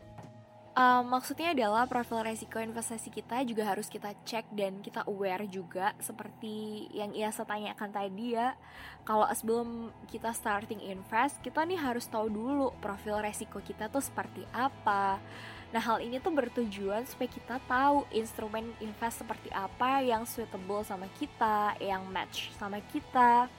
Uh, 0.79 1.03
maksudnya 1.03 1.51
adalah 1.51 1.91
profil 1.91 2.23
resiko 2.23 2.63
investasi 2.63 3.11
kita 3.11 3.43
juga 3.43 3.67
harus 3.67 3.91
kita 3.91 4.15
cek 4.23 4.47
dan 4.55 4.79
kita 4.79 5.03
aware 5.11 5.43
juga 5.51 5.91
seperti 5.99 6.87
yang 6.95 7.11
ia 7.19 7.35
tanyakan 7.35 7.91
tadi 7.91 8.39
ya 8.39 8.55
kalau 9.03 9.27
sebelum 9.35 9.91
kita 10.07 10.31
starting 10.31 10.79
invest 10.79 11.43
kita 11.43 11.67
nih 11.67 11.83
harus 11.83 12.07
tahu 12.07 12.31
dulu 12.31 12.71
profil 12.79 13.19
resiko 13.19 13.59
kita 13.59 13.91
tuh 13.91 13.99
seperti 13.99 14.47
apa 14.55 15.19
nah 15.75 15.83
hal 15.83 15.99
ini 15.99 16.23
tuh 16.23 16.31
bertujuan 16.31 17.03
supaya 17.11 17.27
kita 17.27 17.59
tahu 17.67 18.07
instrumen 18.15 18.71
invest 18.79 19.27
seperti 19.27 19.51
apa 19.51 19.99
yang 19.99 20.23
suitable 20.23 20.87
sama 20.87 21.11
kita 21.19 21.75
yang 21.83 22.07
match 22.07 22.55
sama 22.55 22.79
kita 22.95 23.51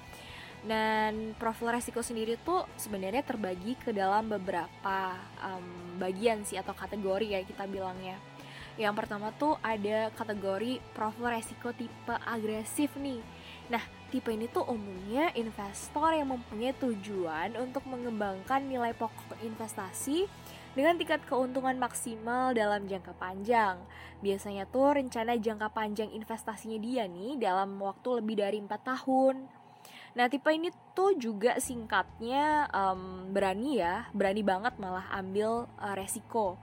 dan 0.67 1.37
profil 1.39 1.71
resiko 1.71 2.03
sendiri 2.03 2.35
tuh 2.43 2.67
sebenarnya 2.75 3.23
terbagi 3.23 3.79
ke 3.79 3.95
dalam 3.95 4.27
beberapa 4.27 5.15
um, 5.39 5.95
bagian 5.95 6.43
sih 6.43 6.59
atau 6.59 6.75
kategori 6.75 7.39
ya 7.39 7.39
kita 7.47 7.63
bilangnya. 7.69 8.19
Yang 8.79 8.95
pertama 8.95 9.35
tuh 9.35 9.59
ada 9.59 10.07
kategori 10.15 10.79
profil 10.95 11.27
resiko 11.27 11.75
tipe 11.75 12.15
agresif 12.23 12.95
nih. 12.95 13.19
Nah, 13.67 13.83
tipe 14.07 14.31
ini 14.31 14.47
tuh 14.47 14.63
umumnya 14.71 15.35
investor 15.35 16.15
yang 16.15 16.31
mempunyai 16.31 16.71
tujuan 16.79 17.59
untuk 17.59 17.83
mengembangkan 17.85 18.63
nilai 18.63 18.95
pokok 18.95 19.35
investasi 19.43 20.31
dengan 20.79 20.95
tingkat 20.95 21.19
keuntungan 21.27 21.75
maksimal 21.75 22.55
dalam 22.55 22.87
jangka 22.87 23.11
panjang. 23.19 23.83
Biasanya 24.23 24.63
tuh 24.71 24.95
rencana 24.95 25.35
jangka 25.35 25.75
panjang 25.75 26.09
investasinya 26.15 26.79
dia 26.79 27.03
nih 27.03 27.35
dalam 27.35 27.75
waktu 27.83 28.23
lebih 28.23 28.39
dari 28.39 28.63
4 28.63 28.71
tahun. 28.79 29.59
Nah 30.17 30.25
tipe 30.25 30.49
ini 30.49 30.73
tuh 30.97 31.13
juga 31.17 31.57
singkatnya 31.61 32.65
um, 32.73 33.29
berani 33.29 33.77
ya, 33.77 34.09
berani 34.15 34.41
banget 34.41 34.73
malah 34.81 35.05
ambil 35.13 35.69
uh, 35.77 35.93
resiko. 35.93 36.57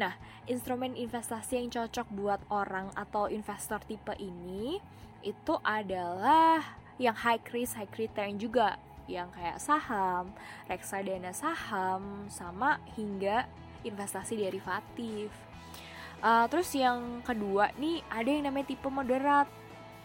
Nah 0.00 0.16
instrumen 0.48 0.96
investasi 0.96 1.60
yang 1.60 1.68
cocok 1.68 2.06
buat 2.14 2.40
orang 2.48 2.92
atau 2.94 3.28
investor 3.28 3.82
tipe 3.84 4.14
ini 4.16 4.80
itu 5.26 5.54
adalah 5.60 6.62
yang 6.96 7.16
high 7.18 7.42
risk 7.52 7.76
high 7.76 7.90
return 7.98 8.40
juga 8.40 8.80
yang 9.06 9.30
kayak 9.30 9.62
saham, 9.62 10.34
reksadana 10.66 11.30
saham, 11.30 12.26
sama 12.26 12.82
hingga 12.98 13.46
investasi 13.86 14.34
derivatif. 14.34 15.30
Uh, 16.18 16.48
terus 16.50 16.72
yang 16.74 17.22
kedua 17.22 17.70
nih 17.78 18.02
ada 18.10 18.26
yang 18.26 18.50
namanya 18.50 18.72
tipe 18.74 18.88
moderat. 18.90 19.46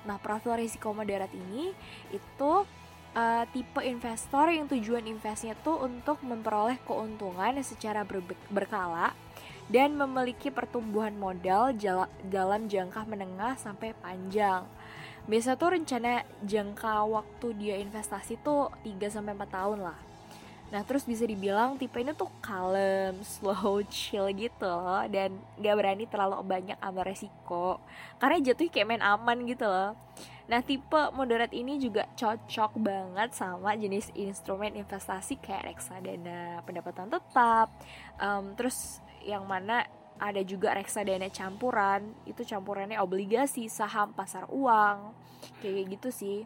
Nah 0.06 0.18
profil 0.22 0.58
risiko 0.58 0.94
moderat 0.94 1.34
ini 1.34 1.74
itu 2.14 2.52
uh, 3.16 3.44
tipe 3.52 3.82
investor 3.84 4.48
yang 4.52 4.68
tujuan 4.72 5.08
investnya 5.08 5.56
tuh 5.60 5.84
untuk 5.84 6.20
memperoleh 6.24 6.80
keuntungan 6.84 7.60
secara 7.64 8.08
ber 8.08 8.24
berkala 8.52 9.16
dan 9.72 9.96
memiliki 9.96 10.52
pertumbuhan 10.52 11.16
modal 11.16 11.72
dalam 12.28 12.68
jangka 12.68 13.08
menengah 13.08 13.56
sampai 13.56 13.96
panjang. 13.96 14.68
Biasa 15.30 15.56
tuh 15.56 15.80
rencana 15.80 16.28
jangka 16.44 17.08
waktu 17.08 17.48
dia 17.56 17.76
investasi 17.80 18.42
tuh 18.42 18.74
3 18.84 19.08
sampai 19.08 19.32
4 19.38 19.48
tahun 19.48 19.80
lah. 19.80 20.00
Nah 20.72 20.88
terus 20.88 21.04
bisa 21.04 21.28
dibilang 21.28 21.76
tipe 21.76 22.00
ini 22.00 22.16
tuh 22.16 22.32
kalem, 22.40 23.20
slow, 23.36 23.84
chill 23.92 24.32
gitu 24.32 24.64
loh 24.64 25.04
Dan 25.04 25.36
gak 25.60 25.76
berani 25.76 26.08
terlalu 26.08 26.40
banyak 26.48 26.80
ambil 26.80 27.12
resiko 27.12 27.84
Karena 28.16 28.40
jatuh 28.40 28.72
kayak 28.72 28.88
main 28.88 29.04
aman 29.04 29.44
gitu 29.44 29.68
loh 29.68 30.00
Nah 30.52 30.60
tipe 30.60 31.00
moderat 31.16 31.56
ini 31.56 31.80
juga 31.80 32.12
cocok 32.12 32.76
banget 32.76 33.32
sama 33.32 33.72
jenis 33.80 34.12
instrumen 34.20 34.76
investasi 34.76 35.40
kayak 35.40 35.72
reksadana 35.72 36.60
pendapatan 36.68 37.08
tetap 37.08 37.72
um, 38.20 38.52
Terus 38.60 39.00
yang 39.24 39.48
mana 39.48 39.88
ada 40.20 40.44
juga 40.44 40.76
reksadana 40.76 41.32
campuran. 41.32 42.04
Itu 42.28 42.44
campurannya 42.44 43.00
obligasi, 43.00 43.72
saham, 43.72 44.12
pasar 44.12 44.52
uang 44.52 45.16
Kayak 45.64 45.98
gitu 45.98 46.10
sih. 46.12 46.40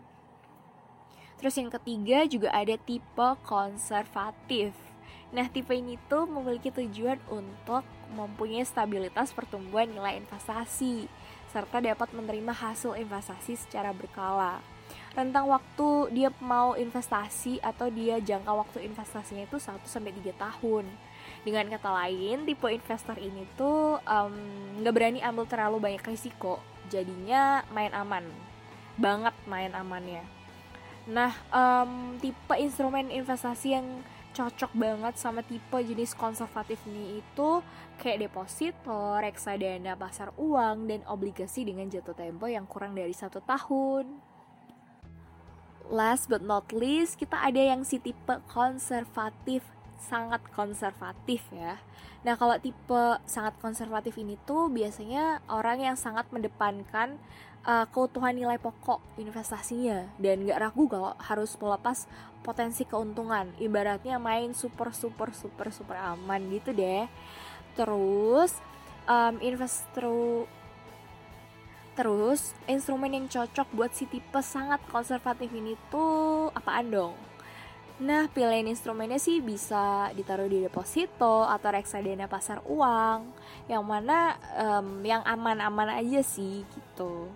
Terus 1.41 1.57
yang 1.59 1.73
ketiga 1.73 2.23
juga 2.29 2.53
ada 2.53 2.77
tipe 2.79 3.27
konservatif. 3.43 4.71
Nah, 5.35 5.51
tipe 5.51 5.75
ini 5.75 5.99
tuh 6.07 6.23
memiliki 6.23 6.71
tujuan 6.71 7.19
untuk 7.27 7.83
mempunyai 8.15 8.63
stabilitas 8.63 9.35
pertumbuhan 9.35 9.91
nilai 9.91 10.15
investasi 10.21 11.11
serta 11.55 11.79
dapat 11.79 12.11
menerima 12.11 12.51
hasil 12.51 12.99
investasi 12.99 13.55
secara 13.55 13.95
berkala. 13.95 14.59
Rentang 15.15 15.47
waktu 15.47 16.11
dia 16.11 16.27
mau 16.43 16.75
investasi 16.75 17.63
atau 17.63 17.87
dia 17.87 18.19
jangka 18.19 18.51
waktu 18.51 18.83
investasinya 18.83 19.47
itu 19.47 19.55
1 19.55 19.79
sampai 19.87 20.11
3 20.11 20.35
tahun. 20.35 20.83
Dengan 21.47 21.71
kata 21.71 21.87
lain, 22.03 22.43
tipe 22.43 22.67
investor 22.67 23.15
ini 23.15 23.47
tuh 23.55 24.03
nggak 24.83 24.91
um, 24.91 24.97
berani 24.99 25.23
ambil 25.23 25.47
terlalu 25.47 25.79
banyak 25.79 26.03
risiko, 26.03 26.59
jadinya 26.91 27.63
main 27.71 27.95
aman, 27.95 28.27
banget 28.99 29.31
main 29.47 29.71
amannya. 29.71 30.27
Nah, 31.07 31.31
um, 31.55 32.19
tipe 32.19 32.55
instrumen 32.59 33.07
investasi 33.07 33.79
yang 33.79 33.87
cocok 34.35 34.75
banget 34.75 35.15
sama 35.15 35.39
tipe 35.39 35.79
jenis 35.79 36.11
konservatif 36.11 36.83
ini 36.91 37.23
itu 37.23 37.63
kayak 37.95 38.27
deposito, 38.27 39.15
reksadana 39.23 39.95
pasar 39.95 40.35
uang, 40.35 40.91
dan 40.91 41.01
obligasi 41.07 41.63
dengan 41.63 41.87
jatuh 41.87 42.11
tempo 42.11 42.51
yang 42.51 42.67
kurang 42.67 42.91
dari 42.91 43.15
satu 43.15 43.39
tahun. 43.39 44.19
Last 45.87 46.27
but 46.27 46.43
not 46.43 46.75
least, 46.75 47.15
kita 47.15 47.39
ada 47.39 47.61
yang 47.61 47.87
si 47.87 47.95
tipe 48.01 48.35
konservatif, 48.51 49.63
sangat 49.99 50.41
konservatif 50.51 51.45
ya. 51.53 51.79
Nah 52.25 52.35
kalau 52.35 52.57
tipe 52.57 53.03
sangat 53.25 53.55
konservatif 53.61 54.17
ini 54.17 54.35
tuh 54.43 54.67
biasanya 54.69 55.43
orang 55.49 55.81
yang 55.81 55.97
sangat 55.97 56.25
mendepankan 56.33 57.19
uh, 57.65 57.85
keutuhan 57.89 58.33
nilai 58.37 58.57
pokok 58.61 59.01
investasinya 59.17 60.09
dan 60.21 60.45
gak 60.45 60.61
ragu 60.61 60.85
kalau 60.89 61.13
harus 61.21 61.53
melepas 61.57 62.09
potensi 62.45 62.85
keuntungan. 62.85 63.49
Ibaratnya 63.57 64.21
main 64.21 64.53
super 64.53 64.93
super 64.93 65.33
super 65.33 65.69
super 65.73 65.97
aman 65.97 66.41
gitu 66.53 66.73
deh. 66.73 67.09
Terus 67.75 68.55
um, 69.09 69.35
investor 69.41 70.45
Terus, 71.95 72.51
instrumen 72.67 73.15
yang 73.15 73.31
cocok 73.31 73.71
buat 73.71 73.95
si 73.95 74.03
tipe 74.03 74.43
sangat 74.43 74.83
konservatif 74.91 75.47
ini 75.55 75.79
tuh 75.87 76.51
apaan 76.51 76.91
dong? 76.91 77.15
Nah, 77.95 78.27
pilihan 78.27 78.67
instrumennya 78.67 79.15
sih 79.15 79.39
bisa 79.39 80.11
ditaruh 80.11 80.51
di 80.51 80.59
deposito 80.59 81.47
atau 81.47 81.69
reksadana 81.71 82.27
pasar 82.27 82.59
uang, 82.67 83.23
yang 83.71 83.87
mana 83.87 84.35
um, 84.59 84.99
yang 84.99 85.23
aman-aman 85.23 86.03
aja 86.03 86.19
sih 86.19 86.67
gitu. 86.75 87.31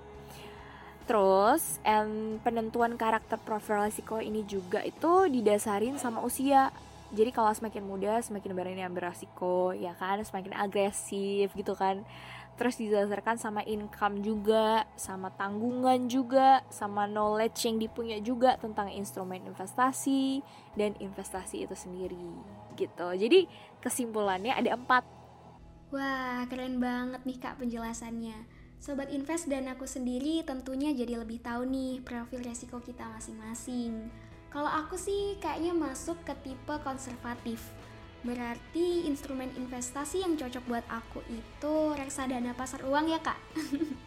Terus, 1.07 1.79
and 1.87 2.43
penentuan 2.43 2.99
karakter 2.99 3.39
profil 3.39 3.87
risiko 3.87 4.19
ini 4.19 4.43
juga 4.43 4.83
itu 4.83 5.31
didasarin 5.31 5.95
sama 5.95 6.19
usia. 6.27 6.75
Jadi 7.15 7.31
kalau 7.31 7.49
semakin 7.55 7.81
muda 7.81 8.19
semakin 8.19 8.51
berani 8.51 8.83
ambil 8.83 9.09
risiko, 9.09 9.71
ya 9.71 9.95
kan, 9.95 10.19
semakin 10.27 10.53
agresif 10.59 11.55
gitu 11.55 11.71
kan 11.73 12.03
terus 12.59 12.75
didasarkan 12.75 13.39
sama 13.39 13.63
income 13.63 14.19
juga, 14.19 14.83
sama 14.99 15.31
tanggungan 15.31 16.11
juga, 16.11 16.59
sama 16.67 17.07
knowledge 17.07 17.63
yang 17.63 17.79
dipunya 17.79 18.19
juga 18.19 18.59
tentang 18.59 18.91
instrumen 18.91 19.47
investasi 19.47 20.43
dan 20.75 20.91
investasi 20.99 21.63
itu 21.63 21.71
sendiri 21.71 22.27
gitu. 22.75 23.07
Jadi 23.15 23.47
kesimpulannya 23.79 24.51
ada 24.51 24.75
empat. 24.75 25.07
Wah 25.95 26.43
keren 26.51 26.83
banget 26.83 27.23
nih 27.23 27.39
kak 27.39 27.63
penjelasannya. 27.63 28.59
Sobat 28.79 29.11
Invest 29.11 29.51
dan 29.51 29.67
aku 29.67 29.83
sendiri 29.83 30.43
tentunya 30.43 30.95
jadi 30.95 31.19
lebih 31.19 31.43
tahu 31.43 31.67
nih 31.67 31.99
profil 32.03 32.43
resiko 32.43 32.79
kita 32.79 33.07
masing-masing. 33.11 34.07
Kalau 34.51 34.71
aku 34.71 34.95
sih 34.95 35.35
kayaknya 35.39 35.75
masuk 35.75 36.15
ke 36.27 36.31
tipe 36.43 36.75
konservatif 36.83 37.59
Berarti 38.19 39.07
instrumen 39.07 39.47
investasi 39.55 40.27
yang 40.27 40.35
cocok 40.35 40.63
buat 40.67 40.85
aku 40.91 41.23
itu 41.31 41.75
reksadana 41.95 42.51
pasar 42.51 42.83
uang 42.83 43.07
ya 43.07 43.19
kak? 43.23 43.39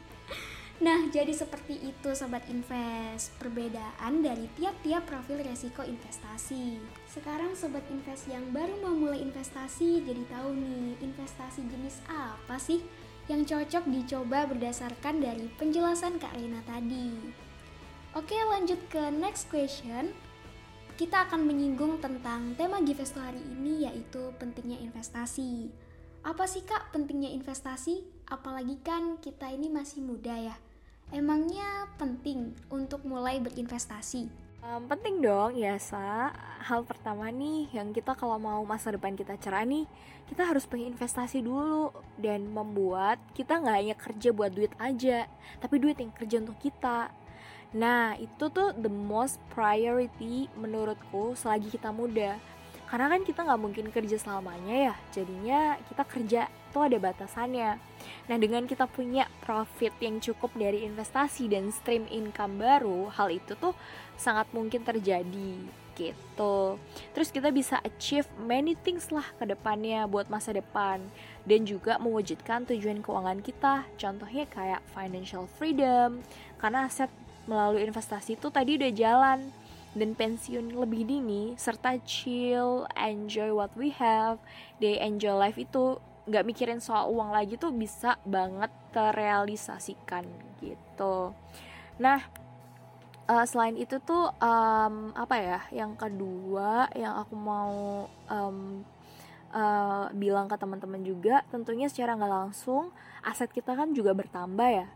nah 0.85 1.09
jadi 1.09 1.33
seperti 1.33 1.81
itu 1.81 2.13
sobat 2.13 2.45
invest. 2.53 3.33
Perbedaan 3.41 4.21
dari 4.21 4.53
tiap-tiap 4.61 5.09
profil 5.09 5.41
resiko 5.41 5.81
investasi. 5.81 6.77
Sekarang 7.09 7.57
sobat 7.57 7.89
invest 7.89 8.29
yang 8.29 8.45
baru 8.53 8.77
mau 8.85 8.93
mulai 8.93 9.25
investasi 9.25 10.05
jadi 10.05 10.23
tahu 10.29 10.61
nih 10.61 11.01
investasi 11.01 11.65
jenis 11.65 12.05
apa 12.05 12.61
sih 12.61 12.85
yang 13.31 13.47
cocok 13.47 13.87
dicoba 13.87 14.51
berdasarkan 14.51 15.23
dari 15.23 15.47
penjelasan 15.57 16.19
Kak 16.19 16.35
Rena 16.37 16.61
tadi. 16.69 17.17
Oke 18.13 18.37
lanjut 18.37 18.77
ke 18.93 19.09
next 19.09 19.49
question 19.49 20.13
kita 21.01 21.25
akan 21.25 21.49
menyinggung 21.49 22.05
tentang 22.05 22.53
tema 22.61 22.77
Gifesto 22.85 23.17
hari 23.17 23.41
ini 23.41 23.89
yaitu 23.89 24.33
pentingnya 24.37 24.77
investasi. 24.85 25.73
Apa 26.23 26.45
sih 26.45 26.63
kak 26.63 26.93
pentingnya 26.93 27.33
investasi? 27.33 28.05
Apalagi 28.29 28.77
kan 28.85 29.17
kita 29.19 29.49
ini 29.49 29.73
masih 29.73 30.05
muda 30.05 30.37
ya. 30.37 30.57
Emangnya 31.13 31.89
penting 31.97 32.53
untuk 32.69 33.05
mulai 33.09 33.41
berinvestasi? 33.41 34.29
Um, 34.63 34.87
penting 34.87 35.19
dong 35.19 35.59
ya 35.59 35.75
Sa 35.75 36.31
Hal 36.63 36.87
pertama 36.87 37.35
nih 37.35 37.67
yang 37.75 37.91
kita 37.91 38.15
kalau 38.15 38.39
mau 38.39 38.63
masa 38.63 38.95
depan 38.95 39.19
kita 39.19 39.35
cerah 39.35 39.67
nih 39.67 39.91
Kita 40.31 40.47
harus 40.47 40.71
pengen 40.71 40.95
investasi 40.95 41.43
dulu 41.43 41.91
Dan 42.15 42.47
membuat 42.55 43.19
kita 43.35 43.59
nggak 43.59 43.77
hanya 43.83 43.97
kerja 43.99 44.31
buat 44.31 44.55
duit 44.55 44.71
aja 44.79 45.27
Tapi 45.59 45.83
duit 45.83 45.99
yang 45.99 46.15
kerja 46.15 46.39
untuk 46.39 46.63
kita 46.63 47.11
Nah, 47.73 48.17
itu 48.21 48.53
tuh 48.53 48.77
the 48.77 48.93
most 48.93 49.41
priority 49.53 50.49
menurutku 50.61 51.33
selagi 51.33 51.73
kita 51.73 51.89
muda. 51.89 52.37
Karena 52.93 53.09
kan 53.09 53.25
kita 53.25 53.41
nggak 53.49 53.63
mungkin 53.65 53.87
kerja 53.89 54.21
selamanya 54.21 54.93
ya, 54.93 54.95
jadinya 55.17 55.81
kita 55.89 56.05
kerja 56.05 56.41
tuh 56.77 56.85
ada 56.85 57.01
batasannya. 57.01 57.81
Nah, 58.29 58.37
dengan 58.37 58.69
kita 58.69 58.85
punya 58.85 59.25
profit 59.41 59.97
yang 60.05 60.21
cukup 60.21 60.53
dari 60.53 60.85
investasi 60.85 61.49
dan 61.49 61.73
stream 61.73 62.05
income 62.13 62.61
baru, 62.61 63.09
hal 63.17 63.33
itu 63.33 63.57
tuh 63.57 63.73
sangat 64.21 64.45
mungkin 64.53 64.85
terjadi 64.85 65.57
gitu. 65.97 66.77
Terus 67.17 67.29
kita 67.33 67.49
bisa 67.49 67.81
achieve 67.81 68.29
many 68.37 68.77
things 68.77 69.09
lah 69.09 69.25
ke 69.41 69.45
depannya 69.49 70.05
buat 70.05 70.29
masa 70.29 70.53
depan 70.53 71.01
dan 71.49 71.65
juga 71.65 71.97
mewujudkan 71.97 72.69
tujuan 72.69 73.01
keuangan 73.01 73.41
kita. 73.41 73.89
Contohnya 73.97 74.45
kayak 74.53 74.85
financial 74.93 75.49
freedom, 75.57 76.21
karena 76.61 76.89
aset 76.89 77.09
melalui 77.47 77.83
investasi 77.87 78.39
itu 78.39 78.49
tadi 78.49 78.79
udah 78.79 78.93
jalan 78.95 79.41
dan 79.93 80.17
pensiun 80.17 80.73
lebih 80.73 81.05
dini 81.05 81.53
serta 81.61 82.01
chill, 82.09 82.89
enjoy 82.97 83.53
what 83.53 83.73
we 83.77 83.93
have, 83.93 84.41
they 84.81 84.97
enjoy 84.97 85.37
life 85.37 85.61
itu 85.61 86.01
nggak 86.23 86.47
mikirin 86.47 86.81
soal 86.81 87.11
uang 87.11 87.35
lagi 87.35 87.59
tuh 87.59 87.75
bisa 87.75 88.17
banget 88.25 88.71
terrealisasikan 88.95 90.25
gitu. 90.63 91.35
Nah, 92.01 92.25
uh, 93.29 93.45
selain 93.45 93.77
itu 93.77 94.01
tuh 94.01 94.33
um, 94.41 95.13
apa 95.13 95.37
ya? 95.37 95.61
Yang 95.85 95.93
kedua 96.09 96.89
yang 96.97 97.21
aku 97.21 97.35
mau 97.37 98.07
um, 98.31 98.87
uh, 99.53 100.09
bilang 100.17 100.49
ke 100.49 100.57
teman-teman 100.57 101.03
juga, 101.05 101.45
tentunya 101.53 101.91
secara 101.91 102.17
nggak 102.17 102.33
langsung 102.33 102.95
aset 103.27 103.51
kita 103.53 103.77
kan 103.77 103.93
juga 103.93 104.17
bertambah 104.17 104.71
ya 104.73 104.87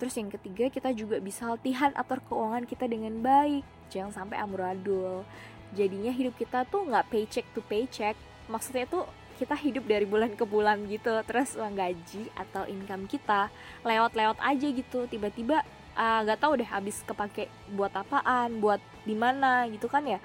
Terus 0.00 0.16
yang 0.16 0.32
ketiga 0.32 0.72
kita 0.72 0.96
juga 0.96 1.20
bisa 1.20 1.44
latihan 1.44 1.92
atur 1.92 2.24
keuangan 2.24 2.64
kita 2.64 2.88
dengan 2.88 3.20
baik. 3.20 3.60
Jangan 3.92 4.16
sampai 4.16 4.40
amburadul. 4.40 5.28
Jadinya 5.76 6.08
hidup 6.08 6.40
kita 6.40 6.64
tuh 6.64 6.88
nggak 6.88 7.12
paycheck 7.12 7.44
to 7.52 7.60
paycheck. 7.68 8.16
Maksudnya 8.48 8.88
tuh 8.88 9.04
kita 9.36 9.52
hidup 9.60 9.84
dari 9.84 10.08
bulan 10.08 10.32
ke 10.32 10.48
bulan 10.48 10.88
gitu. 10.88 11.20
Terus 11.28 11.52
uang 11.52 11.76
gaji 11.76 12.32
atau 12.32 12.64
income 12.64 13.04
kita 13.12 13.52
lewat-lewat 13.84 14.40
aja 14.40 14.68
gitu. 14.72 15.04
Tiba-tiba 15.04 15.68
uh, 15.92 16.24
nggak 16.24 16.38
uh, 16.40 16.42
tahu 16.48 16.52
deh 16.56 16.68
habis 16.72 17.04
kepake 17.04 17.52
buat 17.76 17.92
apaan 17.92 18.56
Buat 18.56 18.80
di 19.04 19.12
mana 19.12 19.68
gitu 19.68 19.84
kan 19.84 20.08
ya. 20.08 20.16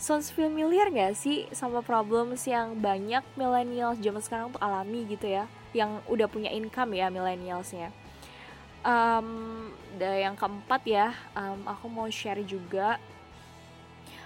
Sounds 0.00 0.32
familiar 0.32 0.90
gak 0.90 1.14
sih 1.14 1.46
sama 1.54 1.78
problems 1.78 2.50
yang 2.50 2.74
banyak 2.82 3.22
millennials 3.38 4.00
zaman 4.02 4.18
sekarang 4.24 4.50
tuh 4.50 4.58
alami 4.58 5.06
gitu 5.06 5.28
ya? 5.28 5.44
Yang 5.70 6.02
udah 6.10 6.26
punya 6.26 6.50
income 6.50 6.98
ya 6.98 7.12
millennialsnya 7.14 7.94
um, 8.84 9.28
yang 9.98 10.36
keempat 10.36 10.82
ya. 10.86 11.08
Um, 11.34 11.64
aku 11.66 11.88
mau 11.90 12.06
share 12.12 12.44
juga. 12.44 13.00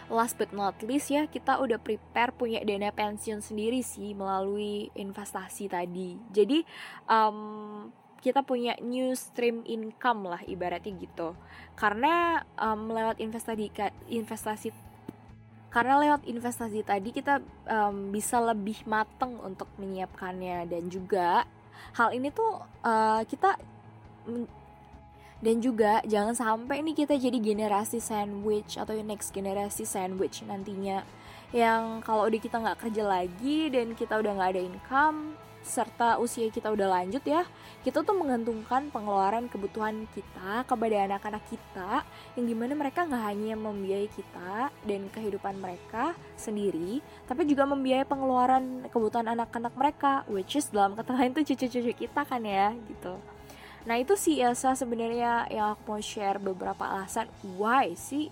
Last 0.09 0.41
but 0.41 0.57
not 0.57 0.81
least 0.81 1.13
ya 1.13 1.29
kita 1.29 1.61
udah 1.61 1.77
prepare 1.77 2.33
punya 2.33 2.65
dana 2.65 2.89
pensiun 2.89 3.45
sendiri 3.45 3.85
sih 3.85 4.17
melalui 4.17 4.89
investasi 4.97 5.69
tadi. 5.69 6.17
Jadi 6.33 6.65
um, 7.05 7.93
kita 8.19 8.43
punya 8.43 8.75
new 8.81 9.13
stream 9.15 9.63
income 9.69 10.27
lah 10.33 10.41
ibaratnya 10.49 10.97
gitu. 10.97 11.37
Karena 11.77 12.41
um, 12.57 12.89
lewat 12.89 13.21
investasi 13.21 13.69
investasi 14.09 14.69
karena 15.69 16.01
lewat 16.01 16.25
investasi 16.25 16.81
tadi 16.81 17.13
kita 17.13 17.45
um, 17.69 18.09
bisa 18.09 18.41
lebih 18.41 18.81
mateng 18.89 19.37
untuk 19.45 19.69
menyiapkannya. 19.77 20.65
Dan 20.73 20.89
juga 20.89 21.45
hal 22.01 22.17
ini 22.17 22.33
tuh 22.33 22.65
uh, 22.81 23.21
kita 23.29 23.61
dan 25.39 25.57
juga 25.63 26.03
jangan 26.03 26.35
sampai 26.35 26.83
nih 26.83 27.07
kita 27.07 27.15
jadi 27.15 27.39
generasi 27.39 28.03
sandwich 28.03 28.75
atau 28.75 28.95
next 29.03 29.31
generasi 29.31 29.87
sandwich 29.87 30.43
nantinya 30.43 31.07
yang 31.55 32.03
kalau 32.05 32.27
udah 32.29 32.41
kita 32.43 32.61
nggak 32.61 32.81
kerja 32.89 33.05
lagi 33.07 33.71
dan 33.71 33.95
kita 33.95 34.19
udah 34.19 34.33
nggak 34.35 34.51
ada 34.53 34.63
income 34.63 35.39
serta 35.69 36.17
usia 36.17 36.49
kita 36.49 36.73
udah 36.73 36.89
lanjut 36.89 37.21
ya, 37.29 37.45
kita 37.85 38.01
tuh 38.01 38.17
menggantungkan 38.17 38.89
pengeluaran 38.89 39.53
kebutuhan 39.53 40.09
kita 40.17 40.65
kepada 40.65 40.97
anak-anak 41.05 41.45
kita 41.51 42.09
yang 42.41 42.47
di 42.49 42.55
mana 42.57 42.73
mereka 42.73 43.05
nggak 43.05 43.25
hanya 43.29 43.55
membiayai 43.59 44.09
kita 44.09 44.73
dan 44.73 45.01
kehidupan 45.13 45.61
mereka 45.61 46.17
sendiri, 46.41 47.05
tapi 47.29 47.45
juga 47.45 47.69
membiayai 47.69 48.09
pengeluaran 48.09 48.89
kebutuhan 48.89 49.29
anak-anak 49.29 49.75
mereka, 49.77 50.25
which 50.31 50.57
is 50.57 50.73
dalam 50.73 50.97
kata 50.97 51.13
lain 51.13 51.37
tuh 51.37 51.45
cucu-cucu 51.45 51.93
kita 51.93 52.25
kan 52.25 52.43
ya 52.43 52.73
gitu. 52.89 53.21
Nah 53.89 53.97
itu 53.97 54.13
sih 54.21 54.37
Elsa 54.37 54.77
sebenarnya 54.77 55.49
yang 55.49 55.73
aku 55.73 55.97
mau 55.97 56.01
share 56.05 56.37
beberapa 56.37 56.85
alasan 56.85 57.25
why 57.57 57.97
sih 57.97 58.29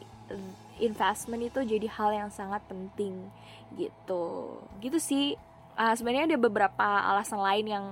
investment 0.77 1.49
itu 1.49 1.65
jadi 1.65 1.89
hal 1.89 2.13
yang 2.13 2.29
sangat 2.29 2.61
penting 2.69 3.33
gitu. 3.81 4.61
Gitu 4.85 5.01
sih. 5.01 5.41
Uh, 5.77 5.93
sebenarnya 5.93 6.37
ada 6.37 6.39
beberapa 6.41 6.85
alasan 6.85 7.41
lain 7.41 7.67
yang 7.73 7.87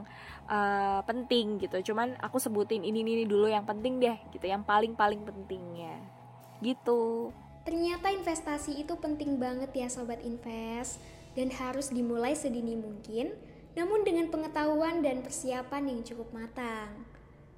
uh, 0.44 1.00
penting 1.09 1.57
gitu. 1.57 1.92
Cuman 1.92 2.20
aku 2.20 2.37
sebutin 2.37 2.85
ini 2.85 3.00
ini 3.00 3.24
dulu 3.24 3.48
yang 3.48 3.64
penting 3.64 3.96
deh 3.96 4.16
gitu. 4.37 4.44
Yang 4.44 4.68
paling 4.68 4.92
paling 4.92 5.24
pentingnya. 5.24 5.96
Gitu. 6.61 7.33
Ternyata 7.64 8.12
investasi 8.12 8.77
itu 8.77 8.92
penting 9.00 9.40
banget 9.40 9.72
ya 9.72 9.88
sobat 9.88 10.20
invest. 10.20 11.00
Dan 11.33 11.48
harus 11.48 11.88
dimulai 11.88 12.37
sedini 12.37 12.77
mungkin 12.77 13.33
namun 13.74 14.07
dengan 14.07 14.31
pengetahuan 14.31 15.03
dan 15.03 15.24
persiapan 15.24 15.90
yang 15.90 16.00
cukup 16.07 16.31
matang. 16.31 17.13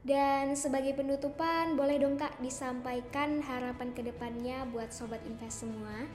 Dan 0.07 0.55
sebagai 0.55 0.95
penutupan, 0.95 1.75
boleh 1.75 1.99
dong 1.99 2.15
Kak 2.15 2.39
disampaikan 2.39 3.43
harapan 3.43 3.91
ke 3.91 4.07
depannya 4.07 4.63
buat 4.71 4.95
Sobat 4.95 5.19
Invest 5.27 5.67
semua? 5.67 6.07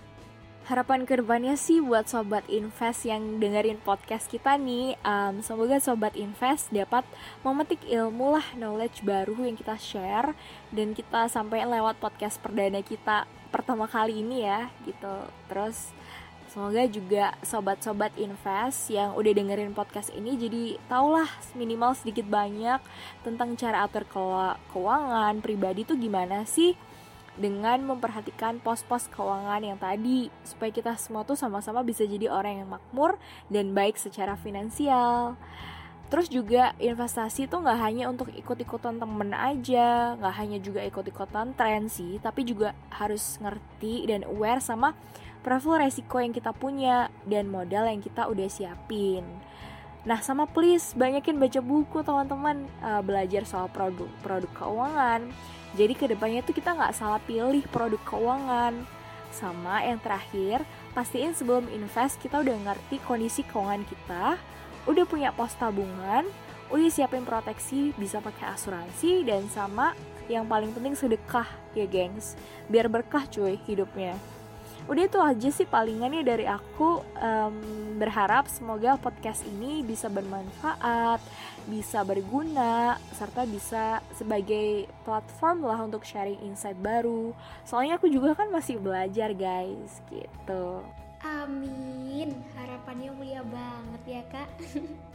Harapan 0.63 1.03
ke 1.03 1.19
depannya 1.19 1.59
sih 1.59 1.83
buat 1.83 2.07
Sobat 2.07 2.47
Invest 2.47 3.03
yang 3.03 3.43
dengerin 3.43 3.83
podcast 3.83 4.31
kita 4.31 4.55
nih 4.55 4.95
um, 5.03 5.43
Semoga 5.43 5.83
Sobat 5.83 6.15
Invest 6.15 6.71
dapat 6.71 7.03
memetik 7.43 7.83
ilmu 7.83 8.39
lah, 8.39 8.47
knowledge 8.55 9.03
baru 9.03 9.35
yang 9.43 9.59
kita 9.59 9.75
share 9.75 10.39
Dan 10.71 10.95
kita 10.95 11.27
sampai 11.27 11.67
lewat 11.67 11.99
podcast 11.99 12.39
perdana 12.39 12.79
kita 12.79 13.27
pertama 13.51 13.91
kali 13.91 14.23
ini 14.23 14.47
ya 14.47 14.71
gitu 14.87 15.27
Terus 15.51 15.91
Semoga 16.51 16.83
juga 16.83 17.31
sobat-sobat 17.47 18.11
invest 18.19 18.91
yang 18.91 19.15
udah 19.15 19.31
dengerin 19.31 19.71
podcast 19.71 20.11
ini 20.11 20.35
jadi 20.35 20.75
taulah 20.91 21.31
minimal 21.55 21.95
sedikit 21.95 22.27
banyak 22.27 22.83
tentang 23.23 23.55
cara 23.55 23.87
atur 23.87 24.03
keuangan 24.75 25.39
pribadi 25.39 25.87
tuh 25.87 25.95
gimana 25.95 26.43
sih 26.43 26.75
dengan 27.39 27.79
memperhatikan 27.87 28.59
pos-pos 28.59 29.07
keuangan 29.07 29.63
yang 29.63 29.79
tadi 29.79 30.27
supaya 30.43 30.75
kita 30.75 30.99
semua 30.99 31.23
tuh 31.23 31.39
sama-sama 31.39 31.87
bisa 31.87 32.03
jadi 32.03 32.27
orang 32.27 32.67
yang 32.67 32.69
makmur 32.75 33.15
dan 33.47 33.71
baik 33.71 33.95
secara 33.95 34.35
finansial. 34.35 35.39
Terus 36.11 36.27
juga 36.27 36.75
investasi 36.75 37.47
tuh 37.47 37.63
nggak 37.63 37.79
hanya 37.79 38.11
untuk 38.11 38.27
ikut-ikutan 38.35 38.99
temen 38.99 39.31
aja, 39.31 40.19
nggak 40.19 40.35
hanya 40.35 40.59
juga 40.59 40.83
ikut-ikutan 40.83 41.55
tren 41.55 41.87
sih, 41.87 42.19
tapi 42.19 42.43
juga 42.43 42.75
harus 42.91 43.39
ngerti 43.39 44.11
dan 44.11 44.27
aware 44.27 44.59
sama 44.59 44.91
profil 45.41 45.81
resiko 45.81 46.21
yang 46.21 46.33
kita 46.33 46.53
punya 46.53 47.09
dan 47.25 47.49
modal 47.49 47.89
yang 47.89 48.01
kita 48.01 48.29
udah 48.29 48.47
siapin. 48.47 49.25
Nah, 50.01 50.17
sama 50.25 50.49
please 50.49 50.97
banyakin 50.97 51.37
baca 51.37 51.61
buku 51.61 52.01
teman-teman 52.01 52.65
uh, 52.81 53.05
belajar 53.05 53.45
soal 53.45 53.69
produk 53.69 54.09
produk 54.25 54.49
keuangan. 54.57 55.29
Jadi 55.77 55.93
ke 55.93 56.05
depannya 56.09 56.41
tuh 56.41 56.57
kita 56.57 56.73
nggak 56.73 56.97
salah 56.97 57.21
pilih 57.21 57.61
produk 57.69 58.01
keuangan. 58.05 58.73
Sama 59.31 59.85
yang 59.85 60.01
terakhir, 60.01 60.65
pastiin 60.91 61.37
sebelum 61.37 61.69
invest 61.71 62.17
kita 62.19 62.41
udah 62.41 62.57
ngerti 62.65 62.99
kondisi 63.05 63.45
keuangan 63.45 63.85
kita, 63.85 64.25
udah 64.89 65.05
punya 65.07 65.29
pos 65.31 65.55
tabungan, 65.55 66.27
udah 66.73 66.89
siapin 66.91 67.23
proteksi, 67.23 67.95
bisa 67.95 68.19
pakai 68.19 68.51
asuransi 68.51 69.23
dan 69.23 69.47
sama 69.47 69.93
yang 70.27 70.49
paling 70.49 70.75
penting 70.75 70.97
sedekah 70.97 71.47
ya 71.71 71.87
gengs, 71.87 72.35
biar 72.67 72.91
berkah 72.91 73.23
cuy 73.31 73.55
hidupnya 73.63 74.19
udah 74.91 75.07
itu 75.07 75.19
aja 75.23 75.49
sih 75.55 75.63
palingannya 75.63 76.19
dari 76.19 76.43
aku 76.43 76.99
um, 76.99 77.55
berharap 77.95 78.51
semoga 78.51 78.99
podcast 78.99 79.47
ini 79.47 79.87
bisa 79.87 80.11
bermanfaat 80.11 81.23
bisa 81.63 82.03
berguna 82.03 82.99
serta 83.15 83.47
bisa 83.47 84.03
sebagai 84.11 84.91
platform 85.07 85.63
lah 85.63 85.79
untuk 85.79 86.03
sharing 86.03 86.43
insight 86.43 86.75
baru 86.75 87.31
soalnya 87.63 87.95
aku 87.95 88.11
juga 88.11 88.35
kan 88.35 88.51
masih 88.51 88.83
belajar 88.83 89.31
guys 89.31 90.03
gitu 90.11 90.83
amin 91.23 92.35
harapannya 92.59 93.15
mulia 93.15 93.47
banget 93.47 94.19
ya 94.19 94.23
kak 94.27 94.51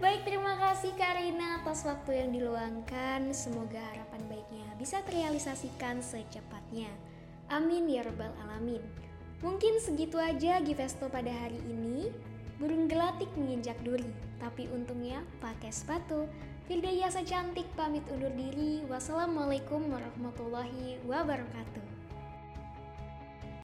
Baik, 0.00 0.24
terima 0.24 0.56
kasih 0.56 0.96
Karina 0.96 1.60
atas 1.60 1.84
waktu 1.84 2.24
yang 2.24 2.32
diluangkan. 2.32 3.36
Semoga 3.36 3.84
harapan 3.92 4.24
baiknya 4.24 4.64
bisa 4.80 5.04
terrealisasikan 5.04 6.00
secepatnya. 6.00 6.88
Amin 7.52 7.84
ya 7.84 8.00
Rabbal 8.00 8.32
'Alamin. 8.40 9.01
Mungkin 9.42 9.82
segitu 9.82 10.22
aja 10.22 10.62
Givesto 10.62 11.10
pada 11.10 11.34
hari 11.34 11.58
ini. 11.66 12.14
Burung 12.62 12.86
gelatik 12.86 13.26
menginjak 13.34 13.74
duri, 13.82 14.06
tapi 14.38 14.70
untungnya 14.70 15.18
pakai 15.42 15.74
sepatu. 15.74 16.30
Firda 16.70 16.86
Yasa 16.86 17.26
Cantik 17.26 17.66
pamit 17.74 18.06
undur 18.06 18.30
diri. 18.38 18.86
Wassalamualaikum 18.86 19.90
warahmatullahi 19.90 21.02
wabarakatuh. 21.02 21.91